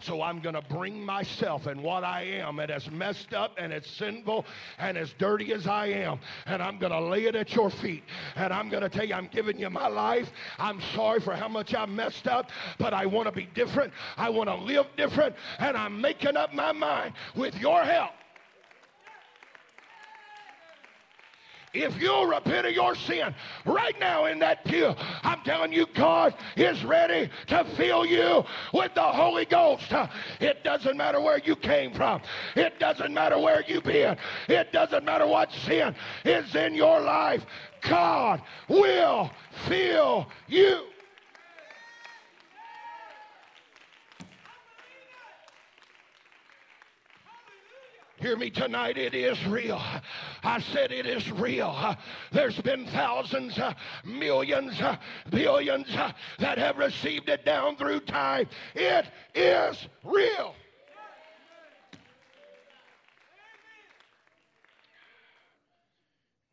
So 0.00 0.22
I'm 0.22 0.40
going 0.40 0.54
to 0.54 0.62
bring 0.62 1.04
myself 1.04 1.66
and 1.66 1.82
what 1.82 2.04
I 2.04 2.22
am, 2.22 2.58
and 2.58 2.70
as 2.70 2.90
messed 2.90 3.34
up 3.34 3.56
and 3.58 3.72
as 3.72 3.86
sinful 3.86 4.44
and 4.78 4.96
as 4.96 5.12
dirty 5.18 5.52
as 5.52 5.66
I 5.66 5.86
am, 5.86 6.18
and 6.46 6.62
I'm 6.62 6.78
going 6.78 6.92
to 6.92 7.00
lay 7.00 7.24
it 7.24 7.34
at 7.34 7.54
your 7.54 7.70
feet. 7.70 8.04
And 8.36 8.52
I'm 8.52 8.68
going 8.68 8.82
to 8.82 8.88
tell 8.88 9.04
you, 9.04 9.14
I'm 9.14 9.28
giving 9.28 9.58
you 9.58 9.70
my 9.70 9.88
life. 9.88 10.30
I'm 10.58 10.80
sorry 10.94 11.20
for 11.20 11.34
how 11.34 11.48
much 11.48 11.74
I 11.74 11.86
messed 11.86 12.28
up, 12.28 12.50
but 12.78 12.94
I 12.94 13.06
want 13.06 13.26
to 13.26 13.32
be 13.32 13.48
different. 13.54 13.92
I 14.16 14.30
want 14.30 14.48
to 14.48 14.56
live 14.56 14.86
different, 14.96 15.34
and 15.58 15.76
I'm 15.76 16.00
making 16.00 16.36
up 16.36 16.54
my 16.54 16.72
mind 16.72 17.14
with 17.34 17.58
your 17.58 17.82
help. 17.82 18.12
If 21.82 22.00
you'll 22.00 22.26
repent 22.26 22.66
of 22.66 22.72
your 22.72 22.94
sin 22.94 23.34
right 23.64 23.98
now 24.00 24.26
in 24.26 24.38
that 24.40 24.64
pew, 24.64 24.94
I'm 25.22 25.40
telling 25.42 25.72
you, 25.72 25.86
God 25.94 26.34
is 26.56 26.84
ready 26.84 27.30
to 27.48 27.64
fill 27.76 28.04
you 28.06 28.44
with 28.72 28.94
the 28.94 29.02
Holy 29.02 29.44
Ghost. 29.44 29.92
It 30.40 30.64
doesn't 30.64 30.96
matter 30.96 31.20
where 31.20 31.38
you 31.38 31.56
came 31.56 31.92
from. 31.92 32.20
It 32.54 32.78
doesn't 32.78 33.12
matter 33.12 33.38
where 33.38 33.62
you've 33.66 33.84
been. 33.84 34.16
It 34.48 34.72
doesn't 34.72 35.04
matter 35.04 35.26
what 35.26 35.50
sin 35.52 35.94
is 36.24 36.54
in 36.54 36.74
your 36.74 37.00
life. 37.00 37.44
God 37.82 38.42
will 38.68 39.30
fill 39.66 40.28
you. 40.48 40.86
Hear 48.18 48.36
me 48.36 48.48
tonight, 48.48 48.96
it 48.96 49.14
is 49.14 49.44
real. 49.46 49.80
I 50.42 50.60
said 50.60 50.90
it 50.90 51.04
is 51.04 51.30
real. 51.30 51.96
There's 52.32 52.58
been 52.62 52.86
thousands, 52.86 53.58
uh, 53.58 53.74
millions, 54.04 54.80
uh, 54.80 54.96
billions 55.28 55.94
uh, 55.94 56.12
that 56.38 56.56
have 56.56 56.78
received 56.78 57.28
it 57.28 57.44
down 57.44 57.76
through 57.76 58.00
time. 58.00 58.48
It 58.74 59.06
is 59.34 59.86
real. 60.02 60.54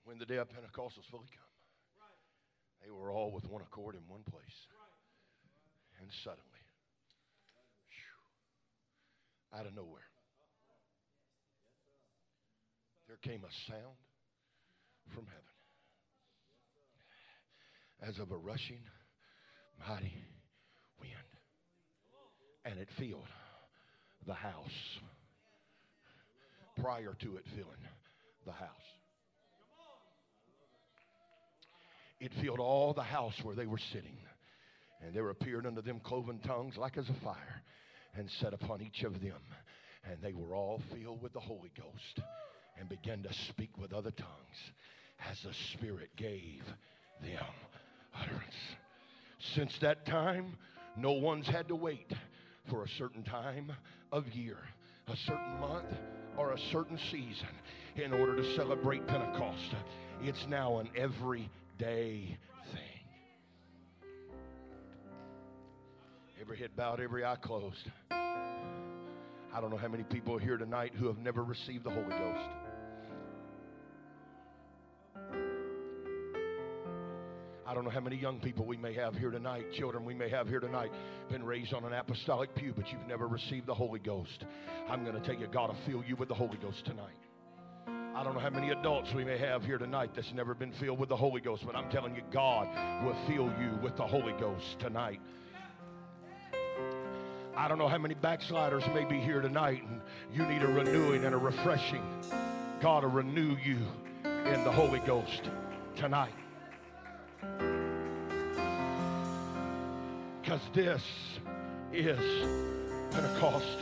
When 0.04 0.20
the 0.20 0.26
day 0.26 0.38
of 0.38 0.50
Pentecost 0.50 0.98
was 0.98 1.06
fully 1.06 1.30
come, 1.32 1.48
they 2.84 2.92
were 2.92 3.10
all 3.10 3.32
with 3.32 3.50
one 3.50 3.62
accord 3.62 3.96
in 3.96 4.02
one 4.10 4.24
place. 4.30 4.68
And 6.02 6.12
suddenly, 6.24 6.44
out 9.58 9.66
of 9.66 9.74
nowhere, 9.74 10.02
there 13.14 13.32
came 13.32 13.44
a 13.44 13.72
sound 13.72 13.96
from 15.14 15.26
heaven 15.28 15.44
as 18.08 18.18
of 18.20 18.32
a 18.32 18.38
rushing 18.38 18.80
mighty 19.88 20.16
wind. 21.00 21.14
And 22.66 22.80
it 22.80 22.88
filled 22.98 23.28
the 24.26 24.34
house 24.34 24.98
prior 26.82 27.16
to 27.22 27.36
it 27.38 27.44
filling 27.56 27.84
the 28.48 28.52
house. 28.52 28.70
It 32.20 32.32
filled 32.42 32.60
all 32.60 32.94
the 32.94 33.04
house 33.04 33.36
where 33.44 33.56
they 33.56 33.68
were 33.68 33.80
sitting. 33.92 34.18
And 35.06 35.14
there 35.14 35.30
appeared 35.30 35.68
unto 35.68 35.82
them 35.82 36.00
cloven 36.00 36.40
tongues 36.40 36.78
like 36.78 36.98
as 36.98 37.08
a 37.10 37.24
fire 37.24 37.62
and 38.16 38.28
set 38.42 38.54
upon 38.54 38.82
each 38.82 39.04
of 39.04 39.14
them. 39.22 39.42
And 40.10 40.18
they 40.24 40.34
were 40.34 40.56
all 40.56 40.82
filled 40.92 41.22
with 41.22 41.34
the 41.34 41.40
Holy 41.40 41.72
Ghost 41.78 42.28
and 42.80 42.90
began 42.90 43.24
to 43.24 43.34
speak 43.50 43.78
with 43.78 43.94
other 43.94 44.12
tongues 44.12 44.72
as 45.30 45.42
the 45.42 45.54
Spirit 45.74 46.10
gave 46.18 46.64
them 47.22 47.46
utterance. 48.16 48.56
Since 49.56 49.78
that 49.82 50.06
time, 50.06 50.58
no 50.98 51.14
one's 51.14 51.48
had 51.48 51.68
to 51.68 51.76
wait 51.76 52.12
for 52.70 52.84
a 52.84 52.90
certain 52.98 53.24
time 53.24 53.72
of 54.12 54.28
year, 54.34 54.58
a 55.08 55.16
certain 55.16 55.60
month, 55.60 55.86
or 56.38 56.54
a 56.54 56.60
certain 56.72 56.98
season 57.12 57.50
in 57.96 58.14
order 58.14 58.36
to 58.36 58.56
celebrate 58.56 59.06
Pentecost. 59.08 59.76
It's 60.22 60.46
now 60.48 60.80
an 60.80 60.90
everyday 60.96 62.38
thing. 62.72 63.04
Every 66.42 66.58
head 66.58 66.72
bowed, 66.76 67.00
every 67.00 67.24
eye 67.24 67.38
closed. 67.42 67.92
I 68.12 69.62
don't 69.62 69.70
know 69.70 69.78
how 69.78 69.88
many 69.88 70.04
people 70.04 70.36
are 70.36 70.40
here 70.40 70.58
tonight 70.58 70.94
who 70.96 71.08
have 71.08 71.20
never 71.20 71.44
received 71.44 71.84
the 71.84 71.92
Holy 71.92 72.10
Ghost. 72.10 72.63
I 77.74 77.76
don't 77.76 77.86
know 77.86 77.90
how 77.90 78.02
many 78.02 78.18
young 78.18 78.40
people 78.40 78.68
we 78.68 78.78
may 78.78 78.94
have 78.94 79.16
here 79.16 79.32
tonight, 79.32 79.66
children 79.74 80.06
we 80.06 80.14
may 80.14 80.30
have 80.30 80.48
here 80.48 80.60
tonight, 80.60 80.92
been 81.32 81.44
raised 81.44 81.74
on 81.74 81.84
an 81.86 81.92
apostolic 81.92 82.54
pew, 82.54 82.72
but 82.72 82.92
you've 82.92 83.08
never 83.08 83.28
received 83.28 83.66
the 83.66 83.74
Holy 83.74 83.98
Ghost. 83.98 84.46
I'm 84.88 85.04
going 85.04 85.20
to 85.20 85.22
tell 85.22 85.34
you, 85.34 85.48
God 85.48 85.70
will 85.70 85.78
fill 85.88 86.04
you 86.08 86.16
with 86.16 86.28
the 86.28 86.36
Holy 86.36 86.58
Ghost 86.58 86.86
tonight. 86.86 87.18
I 87.88 88.24
don't 88.24 88.36
know 88.36 88.40
how 88.40 88.52
many 88.52 88.70
adults 88.70 89.12
we 89.16 89.24
may 89.26 89.40
have 89.40 89.66
here 89.66 89.80
tonight 89.80 90.12
that's 90.14 90.32
never 90.34 90.54
been 90.54 90.72
filled 90.74 91.00
with 91.00 91.10
the 91.10 91.16
Holy 91.16 91.42
Ghost, 91.42 91.64
but 91.66 91.76
I'm 91.76 91.90
telling 91.90 92.14
you, 92.14 92.22
God 92.32 92.68
will 93.04 93.18
fill 93.26 93.52
you 93.60 93.76
with 93.82 93.98
the 93.98 94.06
Holy 94.06 94.34
Ghost 94.34 94.78
tonight. 94.78 95.20
I 97.58 97.68
don't 97.68 97.80
know 97.80 97.88
how 97.88 97.98
many 97.98 98.14
backsliders 98.14 98.84
may 98.94 99.06
be 99.06 99.20
here 99.20 99.42
tonight 99.42 99.82
and 99.82 100.00
you 100.32 100.46
need 100.46 100.62
a 100.62 100.68
renewing 100.68 101.26
and 101.26 101.34
a 101.34 101.40
refreshing. 101.40 102.04
God 102.82 103.04
will 103.04 103.10
renew 103.10 103.58
you 103.66 103.80
in 104.24 104.64
the 104.64 104.72
Holy 104.72 105.00
Ghost 105.00 105.50
tonight. 105.96 106.36
Because 110.42 110.62
this 110.74 111.02
is 111.92 112.20
Pentecost. 113.12 113.78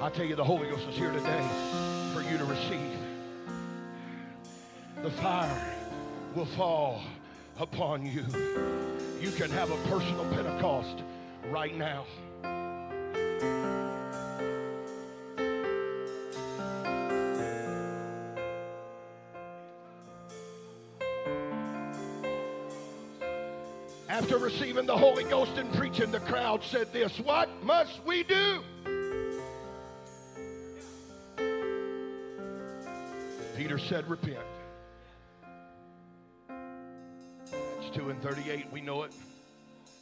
I 0.00 0.10
tell 0.10 0.24
you, 0.24 0.36
the 0.36 0.44
Holy 0.44 0.68
Ghost 0.68 0.86
is 0.88 0.96
here 0.96 1.10
today 1.10 1.48
for 2.12 2.22
you 2.22 2.38
to 2.38 2.44
receive. 2.44 2.98
The 5.02 5.10
fire 5.10 5.74
will 6.34 6.46
fall 6.46 7.02
upon 7.58 8.04
you. 8.06 8.24
You 9.20 9.30
can 9.32 9.50
have 9.50 9.70
a 9.70 9.76
personal 9.88 10.24
Pentecost 10.32 11.02
right 11.50 11.76
now. 11.76 12.04
After 24.36 24.48
receiving 24.48 24.84
the 24.84 24.94
Holy 24.94 25.24
Ghost 25.24 25.52
and 25.56 25.72
preaching, 25.72 26.10
the 26.10 26.20
crowd 26.20 26.62
said 26.62 26.92
this 26.92 27.18
What 27.20 27.48
must 27.64 28.04
we 28.04 28.22
do? 28.22 28.62
Peter 33.56 33.78
said, 33.78 34.06
Repent. 34.10 34.44
Acts 36.50 37.94
2 37.94 38.10
and 38.10 38.22
38. 38.22 38.70
We 38.70 38.82
know 38.82 39.04
it. 39.04 39.12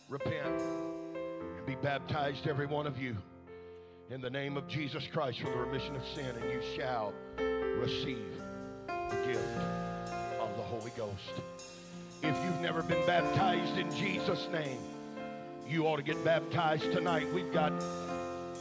Repent 0.09 0.61
and 0.61 1.65
be 1.65 1.77
baptized, 1.77 2.49
every 2.49 2.67
one 2.67 2.89
of 2.89 2.99
you, 2.99 3.17
in 4.11 4.21
the 4.21 4.31
name 4.31 4.57
of 4.57 4.67
Jesus 4.67 5.07
Christ 5.07 5.43
for 5.43 5.51
the 5.51 5.59
remission 5.59 5.95
of 5.95 6.03
sin, 6.13 6.35
and 6.43 6.51
you 6.51 6.61
shall 6.77 7.13
receive 7.79 8.43
the 8.89 9.23
gift 9.29 9.61
of 10.41 10.57
the 10.57 10.65
Holy 10.65 10.91
Ghost. 10.97 11.41
If 12.23 12.37
you've 12.45 12.61
never 12.61 12.83
been 12.83 13.05
baptized 13.07 13.79
in 13.79 13.91
Jesus' 13.95 14.49
name, 14.53 14.79
you 15.69 15.87
ought 15.87 15.97
to 15.97 16.03
get 16.03 16.23
baptized 16.25 16.93
tonight. 16.93 17.33
We've 17.33 17.53
got 17.53 17.73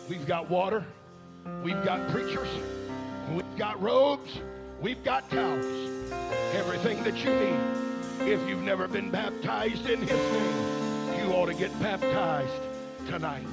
we've 0.10 0.26
got 0.28 0.50
water, 0.50 0.86
we've 1.64 1.84
got 1.84 2.10
preachers, 2.10 2.50
we've 3.32 3.58
got 3.58 3.82
robes, 3.82 4.40
we've 4.82 5.04
got 5.04 5.30
towels, 5.30 5.66
everything 6.54 7.04
that 7.04 7.18
you 7.24 7.34
need. 7.34 8.32
If 8.32 8.48
you've 8.48 8.64
never 8.64 8.88
been 8.88 9.12
baptized 9.12 9.90
in 9.90 10.02
his 10.02 10.12
name, 10.12 11.20
you 11.20 11.34
ought 11.34 11.48
to 11.48 11.54
get 11.54 11.78
baptized 11.82 12.52
tonight. 13.08 13.46